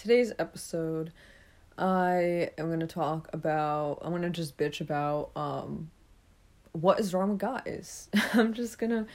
today's 0.00 0.32
episode, 0.38 1.12
I 1.76 2.50
am 2.56 2.68
going 2.68 2.80
to 2.80 2.86
talk 2.86 3.28
about, 3.34 3.98
I'm 4.00 4.10
going 4.10 4.22
to 4.22 4.30
just 4.30 4.56
bitch 4.56 4.80
about 4.80 5.30
um, 5.36 5.90
what 6.72 6.98
is 6.98 7.12
wrong 7.12 7.30
with 7.30 7.38
guys. 7.38 8.08
I'm 8.32 8.54
just 8.54 8.78
going 8.78 8.90
to, 8.90 9.06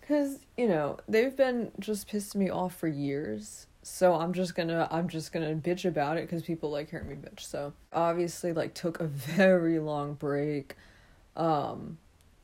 because, 0.00 0.38
you 0.56 0.68
know, 0.68 0.96
they've 1.06 1.36
been 1.36 1.70
just 1.78 2.08
pissing 2.08 2.36
me 2.36 2.50
off 2.50 2.74
for 2.74 2.88
years. 2.88 3.66
So 3.82 4.14
I'm 4.14 4.32
just 4.32 4.54
gonna 4.54 4.86
I'm 4.92 5.08
just 5.08 5.32
gonna 5.32 5.56
bitch 5.56 5.84
about 5.84 6.16
it 6.16 6.20
because 6.20 6.44
people 6.44 6.70
like 6.70 6.90
hearing 6.90 7.08
me 7.08 7.16
bitch. 7.16 7.40
So 7.40 7.72
obviously 7.92 8.52
like 8.52 8.74
took 8.74 9.00
a 9.00 9.06
very 9.08 9.80
long 9.80 10.14
break 10.14 10.76
um 11.36 11.98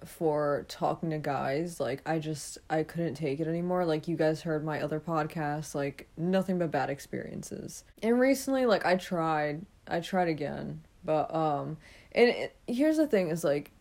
for 0.05 0.65
talking 0.69 1.11
to 1.11 1.19
guys 1.19 1.81
like 1.81 2.01
i 2.07 2.19
just 2.19 2.57
i 2.71 2.83
couldn't 2.83 3.14
take 3.14 3.41
it 3.41 3.49
anymore. 3.49 3.85
Like 3.85 4.07
you 4.07 4.17
guys 4.17 4.43
heard 4.43 4.64
my 4.64 4.81
other 4.81 5.01
podcast 5.01 5.75
like 5.75 6.09
nothing 6.17 6.59
but 6.59 6.71
bad 6.71 6.89
experiences. 6.89 7.85
And 8.03 8.21
recently 8.21 8.64
like 8.67 8.87
i 8.87 8.96
tried 8.96 9.67
i 9.89 10.00
tried 10.00 10.29
again 10.29 10.82
but 11.05 11.35
um 11.35 11.79
and 12.13 12.29
it, 12.29 12.57
here's 12.67 12.96
the 12.96 13.07
thing 13.07 13.31
is 13.31 13.43
like 13.43 13.72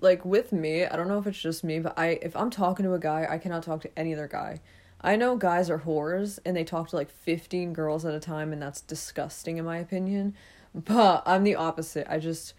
like 0.00 0.24
with 0.24 0.52
me 0.52 0.84
i 0.84 0.96
don't 0.96 1.08
know 1.08 1.18
if 1.18 1.26
it's 1.26 1.40
just 1.40 1.64
me 1.64 1.80
but 1.80 1.98
i 1.98 2.18
if 2.22 2.36
i'm 2.36 2.50
talking 2.50 2.84
to 2.84 2.94
a 2.94 2.98
guy 2.98 3.26
i 3.28 3.36
cannot 3.36 3.62
talk 3.62 3.80
to 3.82 3.98
any 3.98 4.14
other 4.14 4.28
guy. 4.28 4.60
I 5.00 5.14
know 5.14 5.36
guys 5.36 5.70
are 5.70 5.78
whores 5.78 6.40
and 6.44 6.56
they 6.56 6.64
talk 6.64 6.88
to 6.88 6.96
like 6.96 7.10
15 7.10 7.72
girls 7.72 8.04
at 8.04 8.14
a 8.14 8.20
time 8.20 8.52
and 8.52 8.60
that's 8.60 8.80
disgusting 8.80 9.58
in 9.58 9.64
my 9.64 9.76
opinion 9.76 10.34
but 10.74 11.22
i'm 11.26 11.44
the 11.44 11.56
opposite. 11.56 12.06
I 12.10 12.18
just 12.18 12.54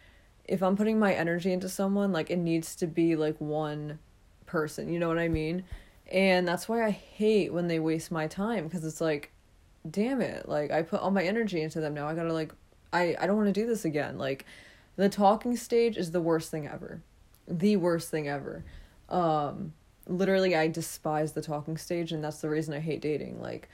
if 0.50 0.64
I'm 0.64 0.76
putting 0.76 1.00
my 1.00 1.14
energy 1.14 1.54
into 1.54 1.70
someone, 1.70 2.12
like 2.12 2.30
it 2.30 2.38
needs 2.38 2.76
to 2.78 2.88
be 2.88 3.16
like 3.16 3.40
one 3.40 4.00
person, 4.46 4.92
you 4.92 5.00
know 5.00 5.08
what 5.08 5.20
I 5.20 5.28
mean? 5.28 5.64
And 6.12 6.48
that's 6.48 6.68
why 6.68 6.84
I 6.84 6.90
hate 6.90 7.54
when 7.54 7.68
they 7.68 7.80
waste 7.80 8.12
my 8.12 8.28
time 8.28 8.66
because 8.66 8.84
it's 8.84 9.00
like, 9.00 9.32
damn 9.90 10.22
it, 10.22 10.50
like 10.50 10.72
I 10.72 10.82
put 10.82 11.02
all 11.02 11.12
my 11.12 11.24
energy 11.24 11.62
into 11.62 11.80
them 11.80 11.94
now. 11.94 12.08
I 12.08 12.16
gotta 12.16 12.34
like, 12.34 12.52
I, 12.92 13.16
I 13.20 13.28
don't 13.28 13.38
want 13.38 13.54
to 13.54 13.62
do 13.62 13.68
this 13.68 13.86
again. 13.86 14.18
Like, 14.18 14.46
the 14.96 15.08
talking 15.08 15.56
stage 15.56 15.96
is 15.96 16.12
the 16.12 16.22
worst 16.22 16.52
thing 16.52 16.68
ever. 16.68 17.02
The 17.48 17.78
worst 17.78 18.10
thing 18.10 18.28
ever. 18.28 18.66
Um, 19.08 19.74
literally, 20.08 20.56
I 20.56 20.68
despise 20.68 21.34
the 21.34 21.42
talking 21.42 21.78
stage, 21.78 22.12
and 22.12 22.24
that's 22.24 22.42
the 22.42 22.50
reason 22.50 22.74
I 22.74 22.80
hate 22.80 23.02
dating. 23.02 23.42
Like, 23.42 23.70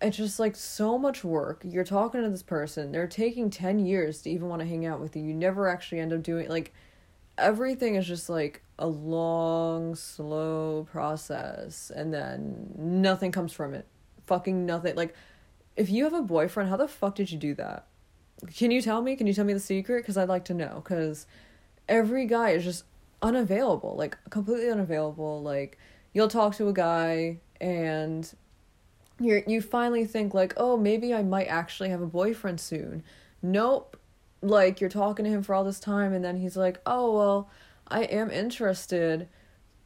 it's 0.00 0.16
just 0.16 0.38
like 0.38 0.54
so 0.54 0.96
much 0.96 1.24
work. 1.24 1.62
You're 1.64 1.84
talking 1.84 2.22
to 2.22 2.30
this 2.30 2.42
person. 2.42 2.92
They're 2.92 3.08
taking 3.08 3.50
10 3.50 3.80
years 3.80 4.22
to 4.22 4.30
even 4.30 4.48
want 4.48 4.60
to 4.60 4.68
hang 4.68 4.86
out 4.86 5.00
with 5.00 5.16
you. 5.16 5.22
You 5.22 5.34
never 5.34 5.68
actually 5.68 6.00
end 6.00 6.12
up 6.12 6.22
doing 6.22 6.48
like 6.48 6.72
everything 7.36 7.96
is 7.96 8.06
just 8.06 8.28
like 8.28 8.62
a 8.78 8.86
long, 8.86 9.94
slow 9.94 10.86
process 10.90 11.90
and 11.94 12.12
then 12.14 12.72
nothing 12.76 13.32
comes 13.32 13.52
from 13.52 13.74
it. 13.74 13.86
Fucking 14.26 14.66
nothing. 14.66 14.94
Like 14.94 15.14
if 15.76 15.90
you 15.90 16.04
have 16.04 16.12
a 16.12 16.22
boyfriend, 16.22 16.70
how 16.70 16.76
the 16.76 16.88
fuck 16.88 17.16
did 17.16 17.32
you 17.32 17.38
do 17.38 17.54
that? 17.54 17.86
Can 18.56 18.70
you 18.70 18.80
tell 18.80 19.02
me? 19.02 19.16
Can 19.16 19.26
you 19.26 19.34
tell 19.34 19.44
me 19.44 19.52
the 19.52 19.60
secret 19.60 20.04
cuz 20.04 20.16
I'd 20.16 20.28
like 20.28 20.44
to 20.46 20.54
know 20.54 20.80
cuz 20.84 21.26
every 21.88 22.26
guy 22.26 22.50
is 22.50 22.62
just 22.62 22.84
unavailable, 23.20 23.96
like 23.96 24.16
completely 24.30 24.70
unavailable. 24.70 25.42
Like 25.42 25.76
you'll 26.12 26.28
talk 26.28 26.54
to 26.56 26.68
a 26.68 26.72
guy 26.72 27.38
and 27.60 28.32
you 29.20 29.42
you 29.46 29.60
finally 29.60 30.04
think 30.04 30.34
like, 30.34 30.54
"Oh, 30.56 30.76
maybe 30.76 31.14
I 31.14 31.22
might 31.22 31.46
actually 31.46 31.90
have 31.90 32.00
a 32.02 32.06
boyfriend 32.06 32.60
soon." 32.60 33.02
Nope. 33.42 33.96
Like 34.42 34.80
you're 34.80 34.90
talking 34.90 35.24
to 35.24 35.30
him 35.30 35.42
for 35.42 35.54
all 35.54 35.64
this 35.64 35.80
time 35.80 36.12
and 36.12 36.24
then 36.24 36.36
he's 36.36 36.56
like, 36.56 36.80
"Oh, 36.86 37.16
well, 37.16 37.50
I 37.88 38.04
am 38.04 38.30
interested, 38.30 39.28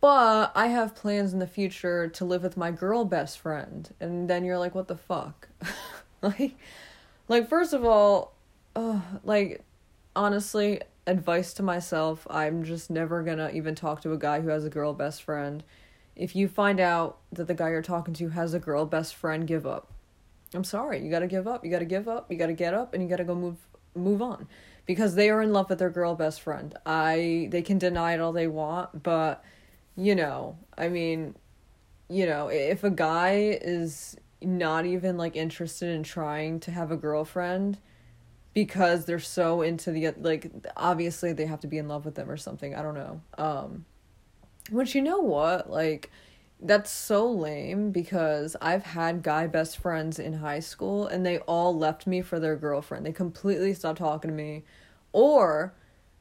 but 0.00 0.52
I 0.54 0.66
have 0.68 0.94
plans 0.94 1.32
in 1.32 1.38
the 1.38 1.46
future 1.46 2.08
to 2.08 2.24
live 2.24 2.42
with 2.42 2.56
my 2.56 2.70
girl 2.70 3.04
best 3.04 3.38
friend." 3.38 3.92
And 4.00 4.28
then 4.28 4.44
you're 4.44 4.58
like, 4.58 4.74
"What 4.74 4.88
the 4.88 4.96
fuck?" 4.96 5.48
like 6.22 6.54
like 7.28 7.48
first 7.48 7.72
of 7.72 7.84
all, 7.84 8.34
uh, 8.76 9.00
like 9.24 9.62
honestly, 10.14 10.80
advice 11.06 11.54
to 11.54 11.62
myself, 11.62 12.26
I'm 12.30 12.64
just 12.64 12.90
never 12.90 13.24
to 13.24 13.54
even 13.54 13.74
talk 13.74 14.02
to 14.02 14.12
a 14.12 14.18
guy 14.18 14.40
who 14.40 14.48
has 14.48 14.64
a 14.64 14.70
girl 14.70 14.92
best 14.92 15.22
friend 15.22 15.64
if 16.16 16.36
you 16.36 16.48
find 16.48 16.80
out 16.80 17.18
that 17.32 17.46
the 17.46 17.54
guy 17.54 17.70
you're 17.70 17.82
talking 17.82 18.14
to 18.14 18.28
has 18.30 18.54
a 18.54 18.58
girl 18.58 18.84
best 18.84 19.14
friend, 19.14 19.46
give 19.46 19.66
up. 19.66 19.92
I'm 20.54 20.64
sorry, 20.64 21.02
you 21.02 21.10
gotta 21.10 21.26
give 21.26 21.48
up. 21.48 21.64
You 21.64 21.70
gotta 21.70 21.84
give 21.84 22.08
up. 22.08 22.30
You 22.30 22.36
gotta 22.36 22.52
get 22.52 22.74
up, 22.74 22.94
and 22.94 23.02
you 23.02 23.08
gotta 23.08 23.24
go 23.24 23.34
move 23.34 23.56
move 23.94 24.22
on, 24.22 24.48
because 24.86 25.14
they 25.14 25.30
are 25.30 25.42
in 25.42 25.52
love 25.52 25.68
with 25.68 25.78
their 25.78 25.90
girl 25.90 26.14
best 26.14 26.40
friend. 26.40 26.76
I 26.84 27.48
they 27.50 27.62
can 27.62 27.78
deny 27.78 28.14
it 28.14 28.20
all 28.20 28.32
they 28.32 28.46
want, 28.46 29.02
but 29.02 29.44
you 29.96 30.14
know, 30.14 30.58
I 30.76 30.88
mean, 30.88 31.34
you 32.08 32.26
know, 32.26 32.48
if 32.48 32.84
a 32.84 32.90
guy 32.90 33.58
is 33.62 34.16
not 34.44 34.86
even 34.86 35.16
like 35.16 35.36
interested 35.36 35.88
in 35.88 36.02
trying 36.02 36.60
to 36.60 36.70
have 36.70 36.90
a 36.90 36.96
girlfriend 36.96 37.78
because 38.54 39.04
they're 39.04 39.18
so 39.18 39.62
into 39.62 39.90
the 39.90 40.10
like 40.18 40.50
obviously 40.76 41.32
they 41.32 41.46
have 41.46 41.60
to 41.60 41.66
be 41.66 41.78
in 41.78 41.88
love 41.88 42.04
with 42.04 42.14
them 42.14 42.30
or 42.30 42.36
something 42.36 42.74
i 42.74 42.82
don't 42.82 42.94
know 42.94 43.20
um 43.38 43.84
which 44.70 44.94
you 44.94 45.02
know 45.02 45.18
what? 45.18 45.70
Like 45.70 46.10
that's 46.60 46.90
so 46.90 47.28
lame 47.28 47.90
because 47.90 48.54
I've 48.60 48.84
had 48.84 49.22
guy 49.22 49.48
best 49.48 49.78
friends 49.78 50.18
in 50.18 50.34
high 50.34 50.60
school 50.60 51.06
and 51.06 51.26
they 51.26 51.38
all 51.38 51.76
left 51.76 52.06
me 52.06 52.22
for 52.22 52.38
their 52.38 52.56
girlfriend. 52.56 53.04
They 53.04 53.12
completely 53.12 53.74
stopped 53.74 53.98
talking 53.98 54.30
to 54.30 54.36
me 54.36 54.62
or 55.12 55.74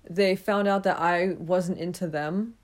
they 0.09 0.35
found 0.35 0.67
out 0.67 0.83
that 0.83 0.99
I 0.99 1.35
wasn't 1.37 1.77
into 1.77 2.07
them 2.07 2.55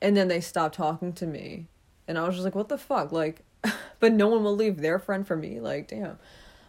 and 0.00 0.16
then 0.16 0.28
they 0.28 0.40
stopped 0.40 0.76
talking 0.76 1.12
to 1.14 1.26
me. 1.26 1.66
And 2.06 2.16
I 2.16 2.24
was 2.24 2.36
just 2.36 2.44
like, 2.44 2.54
what 2.54 2.70
the 2.70 2.78
fuck? 2.78 3.12
Like 3.12 3.44
but 4.00 4.12
no 4.12 4.28
one 4.28 4.42
will 4.42 4.56
leave 4.56 4.78
their 4.78 4.98
friend 4.98 5.26
for 5.26 5.36
me. 5.36 5.60
Like, 5.60 5.88
damn. 5.88 6.18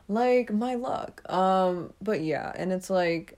Like 0.10 0.52
my 0.52 0.76
luck. 0.76 1.22
Um 1.32 1.94
but 2.02 2.20
yeah, 2.22 2.52
and 2.56 2.74
it's 2.74 2.90
like 2.90 3.38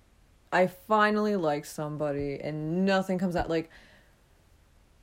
I 0.51 0.67
finally 0.67 1.35
like 1.35 1.65
somebody 1.65 2.39
and 2.41 2.83
nothing 2.85 3.19
comes 3.19 3.35
out 3.35 3.49
like 3.49 3.69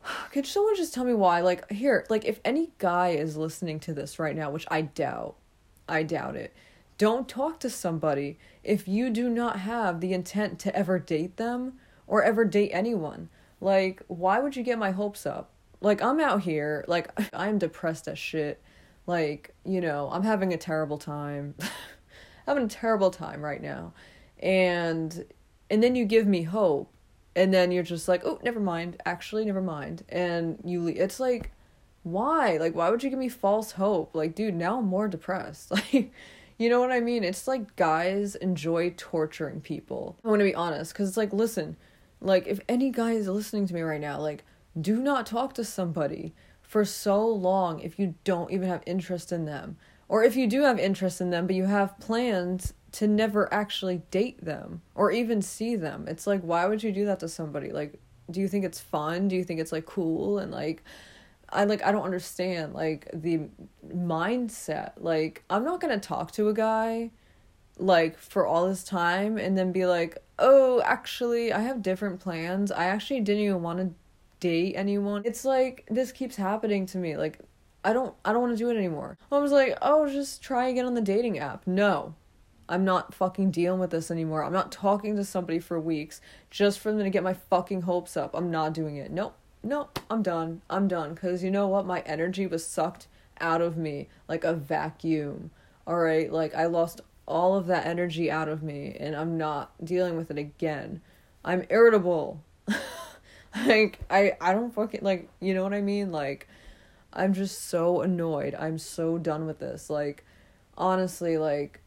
could 0.33 0.47
someone 0.47 0.77
just 0.77 0.95
tell 0.95 1.05
me 1.05 1.15
why? 1.15 1.41
Like, 1.41 1.71
here, 1.71 2.07
like, 2.09 2.25
if 2.25 2.41
any 2.45 2.71
guy 2.79 3.11
is 3.11 3.37
listening 3.37 3.81
to 3.81 3.95
this 3.95 4.19
right 4.19 4.37
now, 4.37 4.51
which 4.51 4.67
I 4.71 4.83
doubt, 4.83 5.37
I 5.89 6.03
doubt 6.03 6.37
it, 6.37 6.55
don't 6.97 7.29
talk 7.29 7.61
to 7.61 7.71
somebody 7.71 8.39
if 8.65 8.89
you 8.89 9.11
do 9.11 9.29
not 9.31 9.61
have 9.61 10.01
the 10.01 10.13
intent 10.13 10.59
to 10.61 10.75
ever 10.75 10.99
date 10.99 11.37
them 11.37 11.75
or 12.07 12.23
ever 12.23 12.45
date 12.45 12.71
anyone. 12.73 13.29
Like, 13.61 14.03
why 14.09 14.41
would 14.41 14.57
you 14.57 14.63
get 14.63 14.79
my 14.79 14.91
hopes 14.91 15.27
up? 15.27 15.51
Like, 15.81 16.03
I'm 16.03 16.21
out 16.21 16.43
here, 16.43 16.85
like, 16.89 17.11
I'm 17.33 17.59
depressed 17.59 18.09
as 18.09 18.19
shit. 18.19 18.61
Like, 19.07 19.55
you 19.65 19.81
know, 19.81 20.11
I'm 20.13 20.25
having 20.25 20.53
a 20.53 20.59
terrible 20.59 20.99
time. 20.99 21.55
having 22.47 22.65
a 22.65 22.69
terrible 22.69 23.11
time 23.11 23.43
right 23.43 23.63
now. 23.63 23.93
And 24.41 25.25
and 25.71 25.83
then 25.83 25.95
you 25.95 26.05
give 26.05 26.27
me 26.27 26.43
hope 26.43 26.91
and 27.39 27.55
then 27.55 27.71
you're 27.71 27.85
just 27.85 28.09
like, 28.09 28.25
oh, 28.25 28.41
never 28.43 28.59
mind. 28.59 29.01
Actually, 29.07 29.45
never 29.45 29.63
mind. 29.63 30.03
And 30.09 30.59
you, 30.65 30.83
leave. 30.83 30.97
it's 30.97 31.21
like, 31.21 31.53
why? 32.03 32.57
Like, 32.57 32.75
why 32.75 32.91
would 32.91 33.05
you 33.05 33.11
give 33.11 33.19
me 33.19 33.29
false 33.29 33.73
hope? 33.73 34.13
Like, 34.13 34.35
dude, 34.35 34.57
now 34.57 34.79
I'm 34.79 34.87
more 34.87 35.07
depressed. 35.09 35.71
Like, 35.93 36.13
you 36.59 36.69
know 36.69 36.81
what 36.81 36.91
I 36.91 36.99
mean? 36.99 37.23
It's 37.23 37.47
like 37.47 37.77
guys 37.77 38.35
enjoy 38.35 38.93
torturing 38.97 39.61
people. 39.61 40.17
I 40.25 40.29
want 40.29 40.41
to 40.41 40.45
be 40.45 40.57
honest, 40.57 40.93
because 40.93 41.07
it's 41.07 41.17
like, 41.17 41.33
listen, 41.33 41.77
like, 42.21 42.49
if 42.49 42.59
any 42.69 42.91
guy 42.91 43.13
is 43.13 43.29
listening 43.29 43.69
to 43.69 43.75
me 43.75 43.83
right 43.83 44.01
now, 44.01 44.21
like, 44.21 44.43
do 44.81 45.01
not 45.01 45.25
talk 45.25 45.55
to 45.55 45.63
somebody 45.63 46.35
for 46.61 46.85
so 46.85 47.25
long 47.25 47.79
if 47.79 47.97
you 47.97 48.17
don't 48.25 48.51
even 48.51 48.69
have 48.69 48.83
interest 48.87 49.31
in 49.31 49.45
them. 49.45 49.77
Or 50.09 50.25
if 50.25 50.35
you 50.35 50.49
do 50.49 50.63
have 50.63 50.81
interest 50.81 51.21
in 51.21 51.31
them, 51.31 51.47
but 51.47 51.55
you 51.55 51.67
have 51.67 52.01
plans 52.01 52.75
to 52.93 53.07
never 53.07 53.53
actually 53.53 54.03
date 54.11 54.45
them 54.45 54.83
or 54.95 55.11
even 55.11 55.43
see 55.43 55.77
them. 55.77 56.07
It's 56.09 56.27
like 56.27 56.41
why 56.41 56.67
would 56.67 56.83
you 56.83 56.93
do 56.93 57.07
that 57.07 57.21
to 57.21 57.29
somebody? 57.29 57.71
Like 57.71 57.99
do 58.31 58.41
you 58.41 58.49
think 58.49 58.65
it's 58.65 58.81
fun? 58.81 59.29
Do 59.29 59.37
you 59.37 59.45
think 59.45 59.61
it's 59.61 59.73
like 59.73 59.87
cool 59.87 60.39
and 60.39 60.53
like 60.53 60.83
I 61.51 61.65
like 61.65 61.85
I 61.85 61.93
don't 61.93 62.05
understand 62.05 62.75
like 62.75 63.09
the 63.13 63.41
mindset. 63.87 64.93
Like 64.99 65.45
I'm 65.49 65.65
not 65.65 65.81
to 65.81 65.99
talk 65.99 66.33
to 66.33 66.49
a 66.49 66.55
guy 66.55 67.11
like 67.79 68.19
for 68.19 68.47
all 68.47 68.69
this 68.69 68.85
time 68.85 69.39
and 69.39 69.57
then 69.57 69.73
be 69.73 69.87
like, 69.87 70.19
"Oh, 70.39 70.83
actually, 70.83 71.53
I 71.53 71.61
have 71.61 71.83
different 71.83 72.21
plans. 72.21 72.71
I 72.73 72.87
actually 72.87 73.21
didn't 73.21 73.45
even 73.45 73.63
want 73.63 73.79
to 73.79 73.91
date 74.41 74.75
anyone." 74.77 75.23
It's 75.25 75.45
like 75.45 75.87
this 75.91 76.13
keeps 76.13 76.37
happening 76.37 76.87
to 76.87 76.99
me. 76.99 77.17
Like 77.17 77.39
I 77.85 77.93
don't 77.93 78.15
I 78.25 78.33
don't 78.33 78.43
want 78.43 78.53
to 78.55 78.63
do 78.63 78.71
it 78.71 78.77
anymore. 78.77 79.17
I 79.33 79.39
was 79.39 79.53
like, 79.53 79.79
"Oh, 79.83 80.09
just 80.09 80.43
try 80.43 80.69
again 80.69 80.87
on 80.87 80.95
the 80.95 81.01
dating 81.01 81.39
app." 81.39 81.67
No. 81.67 82.15
I'm 82.69 82.85
not 82.85 83.15
fucking 83.15 83.51
dealing 83.51 83.81
with 83.81 83.91
this 83.91 84.11
anymore. 84.11 84.45
I'm 84.45 84.53
not 84.53 84.71
talking 84.71 85.17
to 85.17 85.25
somebody 85.25 85.59
for 85.59 85.81
weeks 85.81 86.21
just 86.51 86.79
for 86.79 86.93
them 86.93 87.03
to 87.03 87.11
get 87.11 87.23
my 87.23 87.33
fucking 87.33 87.83
hopes 87.83 88.17
up. 88.17 88.35
I'm 88.35 88.51
not 88.51 88.75
doing 88.75 88.97
it. 88.97 89.11
Nope. 89.11 89.37
Nope. 89.63 89.99
I'm 90.11 90.23
done. 90.23 90.61
I'm 90.69 90.87
done. 90.87 91.15
Because 91.15 91.43
you 91.43 91.51
know 91.51 91.67
what? 91.67 91.87
My 91.87 92.01
energy 92.01 92.47
was 92.47 92.67
sucked 92.67 93.09
out 93.41 93.63
of 93.63 93.77
me 93.77 94.09
like 94.29 94.45
a 94.45 94.53
vacuum. 94.53 95.51
All 95.87 95.99
right? 95.99 96.31
Like, 96.31 96.55
I 96.55 96.67
lost 96.67 97.01
all 97.27 97.57
of 97.57 97.67
that 97.69 97.87
energy 97.87 98.31
out 98.31 98.49
of 98.49 98.63
me 98.63 98.97
and 98.99 99.17
I'm 99.17 99.39
not 99.39 99.73
dealing 99.83 100.17
with 100.17 100.31
it 100.31 100.39
again. 100.39 101.01
I'm 101.45 101.65
irritable. 101.71 102.43
like, 103.67 103.99
I, 104.11 104.33
I 104.41 104.53
don't 104.53 104.75
fucking, 104.75 105.01
like, 105.03 105.31
you 105.41 105.55
know 105.55 105.63
what 105.63 105.73
I 105.73 105.81
mean? 105.81 106.13
Like, 106.13 106.47
I'm 107.15 107.33
just 107.33 107.69
so 107.69 108.03
annoyed. 108.03 108.55
I'm 108.55 108.77
so 108.77 109.17
done 109.17 109.47
with 109.47 109.59
this. 109.59 109.89
Like, 109.89 110.27
honestly, 110.77 111.39
like, 111.39 111.81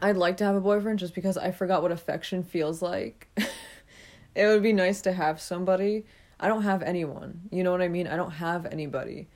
I'd 0.00 0.16
like 0.16 0.36
to 0.38 0.44
have 0.44 0.56
a 0.56 0.60
boyfriend 0.60 0.98
just 0.98 1.14
because 1.14 1.38
I 1.38 1.50
forgot 1.50 1.82
what 1.82 1.92
affection 1.92 2.42
feels 2.42 2.82
like. 2.82 3.28
it 4.34 4.46
would 4.46 4.62
be 4.62 4.72
nice 4.72 5.00
to 5.02 5.12
have 5.12 5.40
somebody. 5.40 6.04
I 6.38 6.48
don't 6.48 6.62
have 6.62 6.82
anyone. 6.82 7.42
You 7.50 7.64
know 7.64 7.70
what 7.72 7.80
I 7.80 7.88
mean? 7.88 8.06
I 8.06 8.16
don't 8.16 8.32
have 8.32 8.66
anybody. 8.66 9.28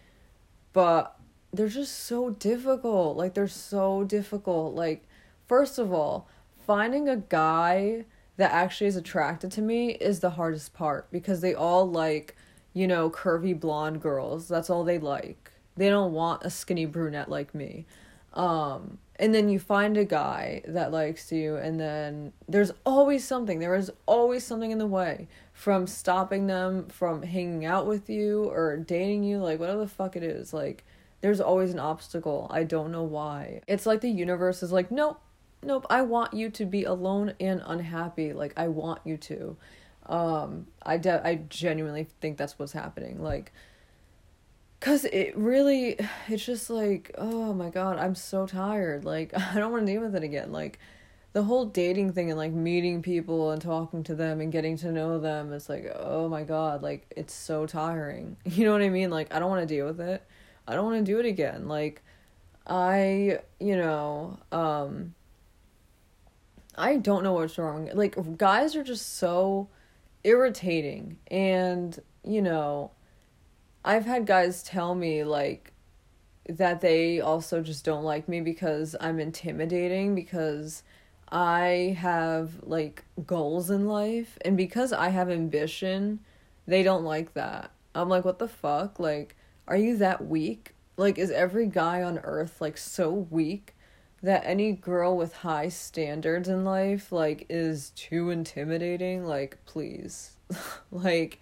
But 0.72 1.16
they're 1.52 1.68
just 1.68 2.04
so 2.04 2.30
difficult. 2.30 3.16
Like 3.16 3.34
they're 3.34 3.48
so 3.48 4.04
difficult. 4.04 4.74
Like 4.74 5.08
first 5.46 5.78
of 5.78 5.92
all, 5.92 6.28
finding 6.66 7.08
a 7.08 7.16
guy 7.16 8.04
that 8.36 8.52
actually 8.52 8.86
is 8.86 8.96
attracted 8.96 9.50
to 9.52 9.62
me 9.62 9.92
is 9.92 10.20
the 10.20 10.30
hardest 10.30 10.72
part 10.72 11.10
because 11.10 11.40
they 11.40 11.54
all 11.54 11.90
like, 11.90 12.36
you 12.72 12.86
know, 12.86 13.10
curvy 13.10 13.58
blonde 13.58 14.00
girls. 14.00 14.48
That's 14.48 14.70
all 14.70 14.84
they 14.84 14.98
like. 14.98 15.50
They 15.76 15.88
don't 15.88 16.12
want 16.12 16.44
a 16.44 16.50
skinny 16.50 16.86
brunette 16.86 17.30
like 17.30 17.54
me. 17.54 17.86
Um 18.34 18.98
and 19.20 19.34
then 19.34 19.50
you 19.50 19.58
find 19.58 19.98
a 19.98 20.04
guy 20.04 20.62
that 20.66 20.90
likes 20.90 21.30
you 21.30 21.56
and 21.56 21.78
then 21.78 22.32
there's 22.48 22.72
always 22.86 23.22
something. 23.22 23.58
There 23.58 23.74
is 23.74 23.92
always 24.06 24.44
something 24.44 24.70
in 24.70 24.78
the 24.78 24.86
way 24.86 25.28
from 25.52 25.86
stopping 25.86 26.46
them 26.46 26.88
from 26.88 27.22
hanging 27.22 27.66
out 27.66 27.86
with 27.86 28.08
you 28.08 28.44
or 28.44 28.78
dating 28.78 29.22
you 29.24 29.36
like 29.36 29.60
whatever 29.60 29.80
the 29.80 29.86
fuck 29.86 30.16
it 30.16 30.22
is. 30.22 30.54
Like 30.54 30.84
there's 31.20 31.40
always 31.40 31.70
an 31.70 31.78
obstacle. 31.78 32.46
I 32.50 32.64
don't 32.64 32.90
know 32.90 33.02
why. 33.02 33.60
It's 33.68 33.84
like 33.84 34.00
the 34.00 34.10
universe 34.10 34.62
is 34.62 34.72
like 34.72 34.90
nope 34.90 35.20
nope 35.62 35.86
i 35.90 36.00
want 36.00 36.32
you 36.32 36.48
to 36.48 36.64
be 36.64 36.84
alone 36.84 37.34
and 37.38 37.60
unhappy. 37.66 38.32
Like 38.32 38.54
i 38.56 38.68
want 38.68 39.00
you 39.04 39.18
to. 39.18 39.56
Um 40.06 40.66
i 40.82 40.96
de- 40.96 41.26
i 41.26 41.34
genuinely 41.50 42.08
think 42.22 42.38
that's 42.38 42.58
what's 42.58 42.72
happening. 42.72 43.22
Like 43.22 43.52
Cause 44.80 45.04
it 45.04 45.36
really, 45.36 45.96
it's 46.28 46.44
just 46.44 46.70
like, 46.70 47.14
oh 47.18 47.52
my 47.52 47.70
god, 47.70 47.98
I'm 47.98 48.14
so 48.14 48.46
tired. 48.46 49.04
Like, 49.04 49.36
I 49.54 49.54
don't 49.54 49.72
want 49.72 49.86
to 49.86 49.92
deal 49.92 50.02
with 50.02 50.14
it 50.14 50.24
again. 50.24 50.52
Like, 50.52 50.78
the 51.32 51.42
whole 51.44 51.64
dating 51.64 52.12
thing 52.12 52.30
and 52.30 52.38
like 52.38 52.52
meeting 52.52 53.02
people 53.02 53.52
and 53.52 53.62
talking 53.62 54.02
to 54.04 54.14
them 54.14 54.40
and 54.40 54.50
getting 54.50 54.76
to 54.78 54.90
know 54.90 55.20
them, 55.20 55.52
it's 55.52 55.68
like, 55.68 55.90
oh 55.94 56.28
my 56.28 56.42
god, 56.42 56.82
like, 56.82 57.06
it's 57.16 57.34
so 57.34 57.66
tiring. 57.66 58.36
You 58.44 58.64
know 58.64 58.72
what 58.72 58.82
I 58.82 58.88
mean? 58.88 59.10
Like, 59.10 59.32
I 59.32 59.38
don't 59.38 59.50
want 59.50 59.66
to 59.66 59.74
deal 59.74 59.86
with 59.86 60.00
it. 60.00 60.24
I 60.66 60.74
don't 60.74 60.84
want 60.84 61.04
to 61.04 61.12
do 61.12 61.18
it 61.18 61.26
again. 61.26 61.68
Like, 61.68 62.02
I, 62.66 63.40
you 63.58 63.76
know, 63.76 64.38
um, 64.50 65.14
I 66.76 66.96
don't 66.96 67.22
know 67.22 67.34
what's 67.34 67.58
wrong. 67.58 67.90
Like, 67.94 68.16
guys 68.38 68.74
are 68.74 68.84
just 68.84 69.16
so 69.16 69.68
irritating 70.24 71.18
and, 71.30 71.98
you 72.24 72.42
know, 72.42 72.90
I've 73.84 74.04
had 74.04 74.26
guys 74.26 74.62
tell 74.62 74.94
me 74.94 75.24
like 75.24 75.72
that 76.48 76.80
they 76.80 77.20
also 77.20 77.62
just 77.62 77.84
don't 77.84 78.04
like 78.04 78.28
me 78.28 78.40
because 78.40 78.96
I'm 79.00 79.20
intimidating 79.20 80.14
because 80.14 80.82
I 81.30 81.96
have 81.98 82.62
like 82.62 83.04
goals 83.26 83.70
in 83.70 83.86
life 83.86 84.36
and 84.44 84.56
because 84.56 84.92
I 84.92 85.10
have 85.10 85.30
ambition, 85.30 86.20
they 86.66 86.82
don't 86.82 87.04
like 87.04 87.34
that. 87.34 87.70
I'm 87.94 88.08
like, 88.08 88.24
what 88.24 88.38
the 88.38 88.48
fuck? 88.48 88.98
Like, 88.98 89.36
are 89.68 89.76
you 89.76 89.96
that 89.98 90.26
weak? 90.26 90.74
Like, 90.96 91.18
is 91.18 91.30
every 91.30 91.66
guy 91.66 92.02
on 92.02 92.18
earth 92.18 92.60
like 92.60 92.76
so 92.76 93.10
weak 93.10 93.74
that 94.22 94.42
any 94.44 94.72
girl 94.72 95.16
with 95.16 95.36
high 95.36 95.68
standards 95.68 96.48
in 96.48 96.64
life 96.64 97.10
like 97.12 97.46
is 97.48 97.90
too 97.90 98.30
intimidating? 98.30 99.24
Like, 99.24 99.58
please. 99.66 100.32
like, 100.90 101.40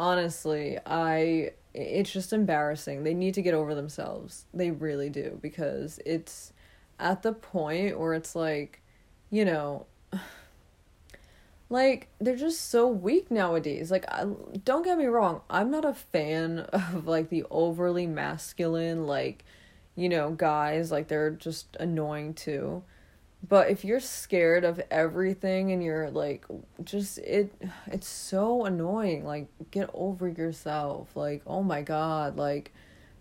honestly, 0.00 0.78
I 0.86 1.52
it's 1.74 2.10
just 2.10 2.32
embarrassing. 2.32 3.04
They 3.04 3.14
need 3.14 3.34
to 3.34 3.42
get 3.42 3.54
over 3.54 3.74
themselves. 3.74 4.46
They 4.52 4.70
really 4.70 5.10
do 5.10 5.38
because 5.40 6.00
it's 6.04 6.52
at 6.98 7.22
the 7.22 7.32
point 7.32 8.00
where 8.00 8.14
it's 8.14 8.34
like, 8.34 8.80
you 9.30 9.44
know, 9.44 9.86
like 11.68 12.08
they're 12.18 12.34
just 12.34 12.70
so 12.70 12.88
weak 12.88 13.30
nowadays. 13.30 13.90
Like 13.90 14.06
I, 14.10 14.24
don't 14.64 14.84
get 14.84 14.98
me 14.98 15.04
wrong, 15.04 15.42
I'm 15.50 15.70
not 15.70 15.84
a 15.84 15.94
fan 15.94 16.60
of 16.72 17.06
like 17.06 17.28
the 17.28 17.44
overly 17.50 18.06
masculine 18.06 19.06
like, 19.06 19.44
you 19.94 20.08
know, 20.08 20.30
guys 20.30 20.90
like 20.90 21.08
they're 21.08 21.30
just 21.30 21.76
annoying 21.78 22.32
too. 22.32 22.82
But 23.46 23.70
if 23.70 23.84
you're 23.84 24.00
scared 24.00 24.64
of 24.64 24.80
everything 24.90 25.72
and 25.72 25.82
you're 25.82 26.10
like 26.10 26.44
just 26.84 27.18
it 27.18 27.52
it's 27.86 28.08
so 28.08 28.64
annoying. 28.64 29.24
Like 29.24 29.48
get 29.70 29.90
over 29.94 30.28
yourself. 30.28 31.16
Like 31.16 31.42
oh 31.46 31.62
my 31.62 31.82
god, 31.82 32.36
like 32.36 32.72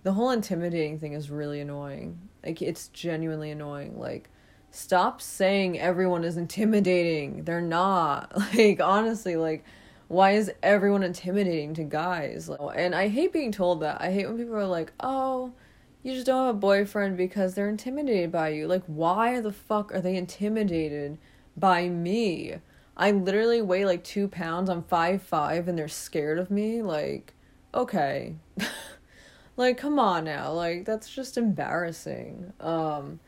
the 0.04 0.13
whole 0.13 0.31
intimidating 0.31 1.00
thing 1.00 1.13
is 1.13 1.30
really 1.30 1.62
annoying. 1.62 2.19
Like 2.45 2.62
it's 2.62 2.89
genuinely 2.89 3.51
annoying. 3.51 3.98
Like 3.98 4.30
stop 4.71 5.21
saying 5.21 5.80
everyone 5.80 6.24
is 6.24 6.38
intimidating. 6.38 7.44
They're 7.44 7.62
not. 7.62 8.31
Like 8.54 8.81
honestly, 8.81 9.36
like 9.38 9.63
why 10.10 10.31
is 10.31 10.51
everyone 10.63 11.04
intimidating 11.04 11.75
to 11.75 11.83
guys? 11.83 12.50
Like, 12.50 12.60
and 12.75 12.95
I 12.95 13.07
hate 13.07 13.31
being 13.31 13.51
told 13.51 13.81
that. 13.81 14.01
I 14.01 14.12
hate 14.12 14.27
when 14.27 14.38
people 14.38 14.56
are 14.56 14.65
like, 14.65 14.92
"Oh, 15.00 15.54
you 16.01 16.13
just 16.13 16.25
don't 16.25 16.46
have 16.46 16.56
a 16.56 16.57
boyfriend 16.57 17.18
because 17.18 17.54
they're 17.54 17.69
intimidated 17.69 18.31
by 18.31 18.50
you. 18.50 18.68
Like, 18.68 18.84
why 18.86 19.42
the 19.42 19.51
fuck 19.51 19.94
are 19.94 20.01
they 20.01 20.16
intimidated 20.16 21.18
by 21.57 21.90
me? 21.90 22.56
I 22.96 23.12
literally 23.12 23.62
weigh 23.62 23.86
like 23.86 24.04
two 24.04 24.28
pounds. 24.28 24.69
I'm 24.69 24.84
five 24.84 25.22
five, 25.22 25.68
and 25.68 25.78
they're 25.78 25.88
scared 25.88 26.40
of 26.40 26.50
me. 26.51 26.81
Like, 26.81 27.34
okay, 27.74 28.36
like 29.57 29.78
come 29.78 30.00
on 30.00 30.25
now. 30.25 30.51
Like 30.54 30.86
that's 30.86 31.10
just 31.10 31.38
embarrassing. 31.38 32.54
Um, 32.60 33.19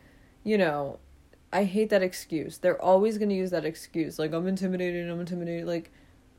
you 0.44 0.58
know, 0.58 1.00
I 1.52 1.66
hate 1.66 1.90
that 1.90 2.04
excuse. 2.04 2.58
They're 2.58 2.82
always 2.82 3.18
gonna 3.18 3.34
use 3.34 3.52
that 3.52 3.66
excuse. 3.66 4.18
Like 4.18 4.34
I'm 4.34 4.48
intimidated. 4.48 5.10
I'm 5.10 5.20
intimidated. 5.20 5.68
Like, 5.68 5.92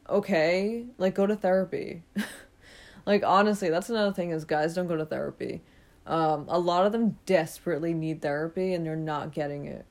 okay, 0.09 0.87
like 0.99 1.15
go 1.15 1.27
to 1.27 1.37
therapy. 1.37 2.03
like 3.07 3.23
honestly, 3.23 3.69
that's 3.69 3.91
another 3.91 4.13
thing 4.13 4.31
is 4.31 4.45
guys 4.45 4.75
don't 4.75 4.89
go 4.89 4.97
to 4.97 5.07
therapy 5.07 5.63
um, 6.07 6.47
a 6.49 6.59
lot 6.59 6.87
of 6.87 6.93
them 6.93 7.19
desperately 7.27 7.95
need 7.95 8.23
therapy 8.23 8.75
and 8.75 8.85
they're 8.85 8.97
not 8.97 9.33
getting 9.33 9.67
it. 9.67 9.85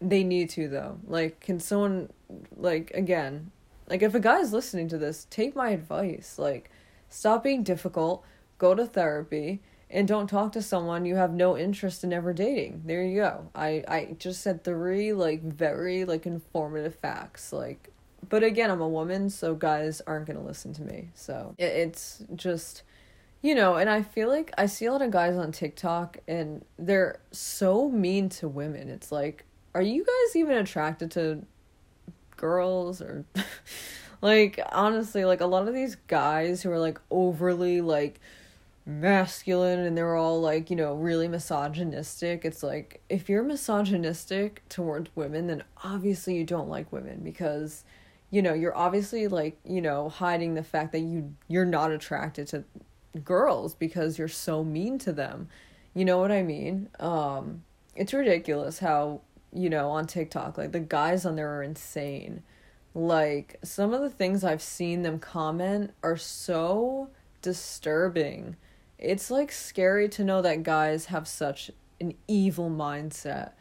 They 0.00 0.24
need 0.24 0.50
to 0.50 0.68
though. 0.68 0.98
Like, 1.06 1.40
can 1.40 1.60
someone, 1.60 2.10
like, 2.56 2.90
again, 2.94 3.50
like 3.88 4.02
if 4.02 4.14
a 4.14 4.20
guy's 4.20 4.52
listening 4.52 4.88
to 4.88 4.98
this, 4.98 5.26
take 5.30 5.56
my 5.56 5.70
advice. 5.70 6.38
Like, 6.38 6.70
stop 7.08 7.42
being 7.42 7.62
difficult, 7.62 8.24
go 8.58 8.74
to 8.74 8.86
therapy, 8.86 9.60
and 9.90 10.06
don't 10.06 10.26
talk 10.26 10.52
to 10.52 10.62
someone 10.62 11.06
you 11.06 11.16
have 11.16 11.32
no 11.32 11.56
interest 11.56 12.04
in 12.04 12.12
ever 12.12 12.32
dating. 12.32 12.82
There 12.84 13.02
you 13.02 13.20
go. 13.20 13.48
I 13.54 13.84
I 13.88 14.16
just 14.18 14.42
said 14.42 14.62
three 14.62 15.12
like 15.12 15.42
very 15.42 16.04
like 16.04 16.26
informative 16.26 16.94
facts. 16.96 17.52
Like, 17.52 17.90
but 18.28 18.42
again, 18.42 18.70
I'm 18.70 18.82
a 18.82 18.88
woman, 18.88 19.30
so 19.30 19.54
guys 19.54 20.02
aren't 20.06 20.26
gonna 20.26 20.44
listen 20.44 20.72
to 20.74 20.82
me. 20.82 21.08
So 21.14 21.54
it, 21.56 21.64
it's 21.64 22.22
just 22.34 22.82
you 23.40 23.54
know, 23.54 23.76
and 23.76 23.88
I 23.88 24.02
feel 24.02 24.28
like 24.28 24.52
I 24.58 24.66
see 24.66 24.86
a 24.86 24.92
lot 24.92 25.02
of 25.02 25.10
guys 25.10 25.36
on 25.36 25.52
TikTok 25.52 26.18
and 26.26 26.64
they're 26.78 27.20
so 27.30 27.88
mean 27.88 28.28
to 28.30 28.48
women. 28.48 28.88
It's 28.88 29.12
like, 29.12 29.44
are 29.74 29.82
you 29.82 30.04
guys 30.04 30.36
even 30.36 30.56
attracted 30.56 31.10
to 31.12 31.44
girls 32.36 33.00
or 33.00 33.24
like 34.22 34.58
honestly, 34.72 35.24
like 35.24 35.40
a 35.40 35.46
lot 35.46 35.68
of 35.68 35.74
these 35.74 35.96
guys 36.08 36.62
who 36.62 36.70
are 36.70 36.80
like 36.80 37.00
overly 37.10 37.80
like 37.80 38.20
masculine 38.84 39.80
and 39.80 39.96
they're 39.96 40.16
all 40.16 40.40
like, 40.40 40.68
you 40.68 40.74
know, 40.76 40.94
really 40.94 41.28
misogynistic. 41.28 42.44
It's 42.44 42.64
like 42.64 43.02
if 43.08 43.28
you're 43.28 43.44
misogynistic 43.44 44.62
towards 44.68 45.14
women, 45.14 45.46
then 45.46 45.62
obviously 45.84 46.36
you 46.36 46.44
don't 46.44 46.68
like 46.68 46.92
women 46.92 47.20
because 47.22 47.84
you 48.30 48.42
know, 48.42 48.52
you're 48.52 48.76
obviously 48.76 49.26
like, 49.26 49.58
you 49.64 49.80
know, 49.80 50.10
hiding 50.10 50.52
the 50.54 50.62
fact 50.62 50.92
that 50.92 51.00
you 51.00 51.34
you're 51.46 51.64
not 51.64 51.92
attracted 51.92 52.48
to 52.48 52.64
girls 53.24 53.74
because 53.74 54.18
you're 54.18 54.28
so 54.28 54.64
mean 54.64 54.98
to 54.98 55.12
them. 55.12 55.48
You 55.94 56.04
know 56.04 56.18
what 56.18 56.32
I 56.32 56.42
mean? 56.42 56.88
Um 57.00 57.64
it's 57.96 58.12
ridiculous 58.12 58.78
how, 58.78 59.22
you 59.52 59.68
know, 59.68 59.90
on 59.90 60.06
TikTok 60.06 60.58
like 60.58 60.72
the 60.72 60.80
guys 60.80 61.24
on 61.24 61.36
there 61.36 61.56
are 61.56 61.62
insane. 61.62 62.42
Like 62.94 63.58
some 63.62 63.92
of 63.92 64.00
the 64.00 64.10
things 64.10 64.44
I've 64.44 64.62
seen 64.62 65.02
them 65.02 65.18
comment 65.18 65.92
are 66.02 66.16
so 66.16 67.10
disturbing. 67.42 68.56
It's 68.98 69.30
like 69.30 69.52
scary 69.52 70.08
to 70.10 70.24
know 70.24 70.42
that 70.42 70.62
guys 70.62 71.06
have 71.06 71.28
such 71.28 71.70
an 72.00 72.14
evil 72.26 72.70
mindset. 72.70 73.52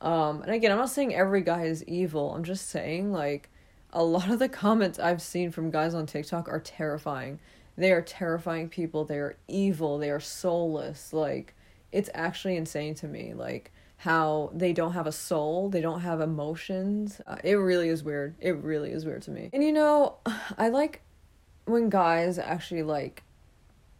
Um 0.00 0.42
and 0.42 0.52
again, 0.52 0.72
I'm 0.72 0.78
not 0.78 0.90
saying 0.90 1.14
every 1.14 1.42
guy 1.42 1.64
is 1.64 1.84
evil. 1.84 2.34
I'm 2.34 2.44
just 2.44 2.68
saying 2.68 3.12
like 3.12 3.50
a 3.92 4.04
lot 4.04 4.30
of 4.30 4.38
the 4.38 4.48
comments 4.48 4.98
I've 4.98 5.22
seen 5.22 5.50
from 5.50 5.70
guys 5.70 5.94
on 5.94 6.06
TikTok 6.06 6.48
are 6.48 6.60
terrifying 6.60 7.40
they 7.80 7.92
are 7.92 8.02
terrifying 8.02 8.68
people. 8.68 9.04
They 9.04 9.18
are 9.18 9.36
evil. 9.48 9.98
They 9.98 10.10
are 10.10 10.20
soulless. 10.20 11.12
Like, 11.12 11.54
it's 11.92 12.10
actually 12.14 12.56
insane 12.56 12.94
to 12.96 13.08
me. 13.08 13.34
Like, 13.34 13.72
how 14.00 14.50
they 14.54 14.72
don't 14.72 14.92
have 14.92 15.06
a 15.06 15.12
soul, 15.12 15.68
they 15.68 15.82
don't 15.82 16.00
have 16.00 16.22
emotions. 16.22 17.20
Uh, 17.26 17.36
it 17.44 17.52
really 17.56 17.90
is 17.90 18.02
weird. 18.02 18.34
It 18.40 18.56
really 18.56 18.92
is 18.92 19.04
weird 19.04 19.20
to 19.22 19.30
me. 19.30 19.50
And 19.52 19.62
you 19.62 19.72
know, 19.72 20.16
I 20.58 20.70
like 20.70 21.02
when 21.66 21.90
guys 21.90 22.38
actually 22.38 22.82
like 22.82 23.22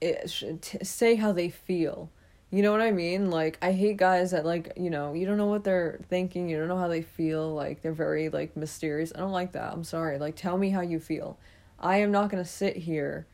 it, 0.00 0.32
t- 0.62 0.82
say 0.82 1.16
how 1.16 1.32
they 1.32 1.50
feel 1.50 2.10
You 2.50 2.62
know 2.62 2.72
what 2.72 2.80
I 2.80 2.92
mean? 2.92 3.30
Like 3.30 3.58
I 3.60 3.72
hate 3.72 3.98
guys 3.98 4.30
that 4.30 4.46
like, 4.46 4.72
you 4.74 4.88
know, 4.88 5.12
you 5.12 5.26
don't 5.26 5.36
know 5.36 5.46
what 5.46 5.64
they're 5.64 6.00
thinking, 6.08 6.48
you 6.48 6.58
don't 6.58 6.68
know 6.68 6.78
how 6.78 6.88
they 6.88 7.02
feel, 7.02 7.54
like 7.54 7.82
they're 7.82 7.92
very 7.92 8.30
like 8.30 8.56
mysterious. 8.56 9.12
I 9.14 9.18
don't 9.18 9.32
like 9.32 9.52
that. 9.52 9.70
I'm 9.70 9.84
sorry. 9.84 10.18
Like 10.18 10.34
tell 10.34 10.56
me 10.56 10.70
how 10.70 10.80
you 10.80 10.98
feel. 10.98 11.38
I 11.78 11.98
am 11.98 12.10
not 12.10 12.30
going 12.30 12.42
to 12.42 12.48
sit 12.48 12.76
here 12.76 13.26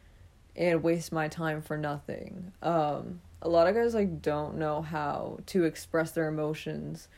and 0.57 0.83
waste 0.83 1.13
my 1.13 1.29
time 1.29 1.63
for 1.63 1.77
nothing. 1.77 2.53
Um 2.63 3.21
a 3.43 3.49
lot 3.49 3.69
of 3.69 3.75
guys 3.75 3.95
like 3.95 4.23
don't 4.23 4.57
know 4.57 4.83
how 4.83 5.39
to 5.47 5.65
express 5.65 6.11
their 6.13 6.29
emotions. 6.29 7.09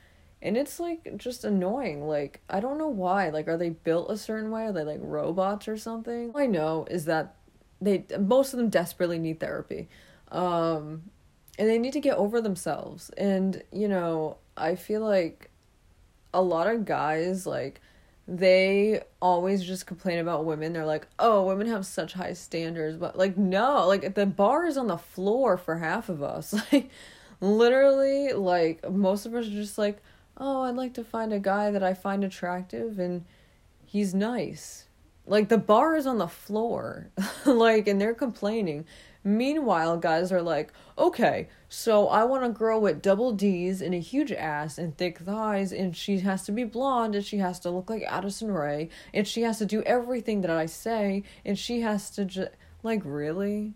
And 0.43 0.57
it's 0.57 0.79
like 0.79 1.17
just 1.17 1.45
annoying. 1.45 2.07
Like 2.07 2.41
I 2.51 2.61
don't 2.61 2.79
know 2.79 2.89
why. 2.89 3.31
Like 3.31 3.49
are 3.49 3.57
they 3.57 3.71
built 3.71 4.11
a 4.11 4.17
certain 4.17 4.51
way? 4.51 4.65
Are 4.65 4.73
they 4.73 4.85
like 4.85 5.01
robots 5.01 5.69
or 5.69 5.77
something? 5.77 6.33
All 6.35 6.41
I 6.41 6.47
know 6.47 6.87
is 6.91 7.05
that 7.07 7.37
they 7.81 8.05
most 8.19 8.53
of 8.53 8.59
them 8.59 8.69
desperately 8.69 9.19
need 9.19 9.41
therapy. 9.41 9.89
Um 10.31 11.11
and 11.59 11.69
they 11.69 11.79
need 11.79 11.93
to 11.95 12.01
get 12.01 12.17
over 12.17 12.41
themselves. 12.41 13.11
And, 13.19 13.63
you 13.73 13.89
know, 13.89 14.37
I 14.57 14.77
feel 14.77 15.01
like 15.01 15.51
a 16.33 16.41
lot 16.41 16.69
of 16.69 16.85
guys, 16.85 17.47
like, 17.47 17.81
they 18.31 19.01
always 19.23 19.65
just 19.65 19.87
complain 19.87 20.19
about 20.19 20.45
women. 20.45 20.75
They're 20.75 20.85
like, 20.85 21.07
oh, 21.19 21.45
women 21.45 21.67
have 21.69 21.87
such 21.87 22.13
high 22.13 22.35
standards. 22.35 22.99
But, 22.99 23.17
like, 23.17 23.39
no, 23.39 23.87
like, 23.87 24.15
the 24.15 24.27
bar 24.27 24.67
is 24.67 24.77
on 24.77 24.87
the 24.87 24.99
floor 24.99 25.57
for 25.57 25.79
half 25.79 26.09
of 26.09 26.23
us. 26.23 26.55
Like, 26.71 26.91
literally, 27.41 28.33
like, 28.33 28.89
most 28.91 29.25
of 29.25 29.35
us 29.35 29.47
are 29.47 29.51
just 29.51 29.79
like, 29.79 30.03
oh, 30.37 30.63
I'd 30.63 30.75
like 30.75 30.93
to 30.95 31.05
find 31.05 31.33
a 31.33 31.39
guy 31.39 31.71
that 31.71 31.85
I 31.85 31.95
find 31.95 32.25
attractive 32.25 32.99
and 32.99 33.25
he's 33.87 34.13
nice. 34.13 34.87
Like, 35.25 35.49
the 35.49 35.57
bar 35.57 35.95
is 35.95 36.07
on 36.07 36.19
the 36.19 36.27
floor. 36.27 37.11
like, 37.47 37.87
and 37.87 38.01
they're 38.01 38.13
complaining. 38.13 38.87
Meanwhile, 39.25 39.99
guys 39.99 40.33
are 40.33 40.43
like, 40.43 40.73
okay, 40.97 41.49
so 41.69 42.09
I 42.09 42.25
want 42.25 42.45
a 42.45 42.51
girl 42.51 42.81
with 42.81 43.03
double 43.03 43.33
D's 43.33 43.83
and 43.83 43.95
a 43.95 43.99
huge 43.99 44.33
ass 44.33 44.79
and 44.79 44.97
thick 44.97 45.19
thighs, 45.19 45.73
and 45.73 45.97
she 45.97 46.21
has 46.21 46.45
to 46.45 46.53
be 46.53 46.65
blonde, 46.65 47.15
and 47.15 47.25
she 47.25 47.39
has 47.39 47.59
to 47.61 47.71
look 47.71 47.91
like 47.91 48.03
Addison 48.03 48.51
Rae, 48.51 48.89
and 49.13 49.27
she 49.27 49.43
has 49.43 49.59
to 49.59 49.67
do 49.67 49.83
everything 49.83 50.41
that 50.43 50.51
I 50.51 50.67
say, 50.67 51.25
and 51.45 51.59
she 51.59 51.81
has 51.81 52.11
to 52.11 52.25
just, 52.25 52.51
like, 52.83 53.03
really? 53.05 53.75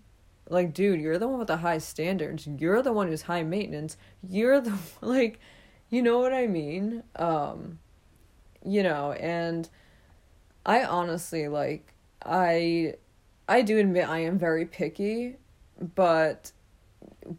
Like, 0.48 0.74
dude, 0.74 1.00
you're 1.00 1.18
the 1.18 1.28
one 1.28 1.38
with 1.38 1.48
the 1.48 1.58
high 1.58 1.78
standards. 1.78 2.46
You're 2.46 2.82
the 2.82 2.92
one 2.92 3.08
who's 3.08 3.22
high 3.22 3.42
maintenance. 3.42 3.96
You're 4.28 4.60
the, 4.60 4.78
like, 5.00 5.40
you 5.90 6.02
know 6.02 6.18
what 6.18 6.32
I 6.32 6.46
mean? 6.46 7.02
Um, 7.16 7.78
you 8.64 8.82
know, 8.82 9.12
and 9.12 9.68
I 10.64 10.84
honestly, 10.84 11.48
like, 11.48 11.94
I 12.24 12.94
I 13.48 13.62
do 13.62 13.78
admit 13.78 14.08
I 14.08 14.18
am 14.20 14.38
very 14.38 14.64
picky 14.64 15.36
but 15.94 16.52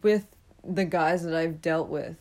with 0.02 0.26
the 0.66 0.84
guys 0.84 1.24
that 1.24 1.34
I've 1.34 1.60
dealt 1.60 1.88
with, 1.88 2.16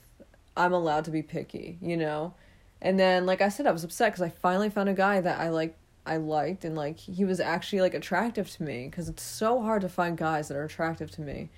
I'm 0.56 0.74
allowed 0.74 1.06
to 1.06 1.12
be 1.12 1.22
picky, 1.22 1.78
you 1.82 1.98
know? 1.98 2.34
And 2.82 3.00
then 3.00 3.26
like 3.26 3.42
I 3.42 3.50
said 3.50 3.66
I 3.66 3.72
was 3.72 3.84
upset 3.84 4.14
cuz 4.14 4.22
I 4.22 4.30
finally 4.30 4.70
found 4.70 4.90
a 4.90 4.94
guy 4.94 5.22
that 5.22 5.40
I 5.40 5.50
like 5.50 5.78
I 6.06 6.18
liked 6.18 6.66
and 6.66 6.76
like 6.76 7.00
he 7.00 7.24
was 7.24 7.40
actually 7.40 7.80
like 7.82 7.94
attractive 7.94 8.50
to 8.52 8.64
me 8.64 8.90
cuz 8.90 9.08
it's 9.08 9.24
so 9.24 9.62
hard 9.62 9.82
to 9.84 9.90
find 9.90 10.18
guys 10.18 10.50
that 10.50 10.58
are 10.58 10.66
attractive 10.66 11.10
to 11.12 11.22
me. 11.22 11.50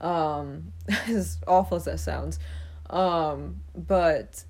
Um 0.00 0.72
as 1.08 1.38
awful 1.46 1.76
as 1.76 1.84
that 1.84 2.00
sounds. 2.00 2.38
Um 2.90 3.62
but 3.74 4.44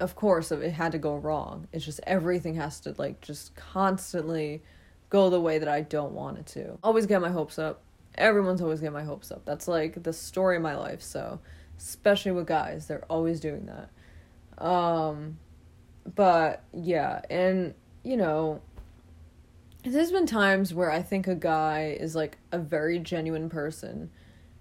of 0.00 0.16
course 0.16 0.50
it 0.50 0.72
had 0.72 0.92
to 0.92 0.98
go 0.98 1.16
wrong. 1.16 1.68
It's 1.72 1.84
just 1.84 2.00
everything 2.06 2.54
has 2.54 2.80
to 2.80 2.94
like 2.96 3.20
just 3.20 3.54
constantly 3.54 4.62
go 5.10 5.28
the 5.28 5.40
way 5.40 5.58
that 5.58 5.68
I 5.68 5.82
don't 5.82 6.12
want 6.12 6.38
it 6.38 6.46
to. 6.46 6.78
Always 6.82 7.06
get 7.06 7.20
my 7.20 7.30
hopes 7.30 7.58
up 7.58 7.82
everyone's 8.14 8.60
always 8.60 8.80
getting 8.80 8.92
my 8.92 9.02
hopes 9.02 9.30
up. 9.30 9.44
That's 9.44 9.68
like 9.68 10.02
the 10.02 10.12
story 10.12 10.56
of 10.56 10.62
my 10.62 10.76
life. 10.76 11.02
So, 11.02 11.40
especially 11.78 12.32
with 12.32 12.46
guys, 12.46 12.86
they're 12.86 13.04
always 13.08 13.40
doing 13.40 13.66
that. 13.66 14.64
Um, 14.64 15.38
but 16.14 16.62
yeah, 16.72 17.22
and 17.30 17.74
you 18.02 18.16
know, 18.16 18.60
there's 19.84 20.12
been 20.12 20.26
times 20.26 20.74
where 20.74 20.90
I 20.90 21.02
think 21.02 21.26
a 21.26 21.34
guy 21.34 21.96
is 21.98 22.14
like 22.14 22.38
a 22.52 22.58
very 22.58 22.98
genuine 22.98 23.48
person, 23.48 24.10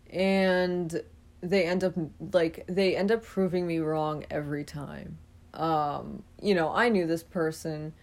and 0.10 1.02
they 1.42 1.66
end 1.66 1.84
up 1.84 1.94
like 2.34 2.66
they 2.68 2.96
end 2.96 3.12
up 3.12 3.24
proving 3.24 3.68
me 3.68 3.80
wrong 3.80 4.26
every 4.30 4.64
time. 4.64 5.18
Um, 5.54 6.24
you 6.42 6.54
know, 6.56 6.72
I 6.72 6.90
knew 6.90 7.06
this 7.08 7.24
person 7.24 7.94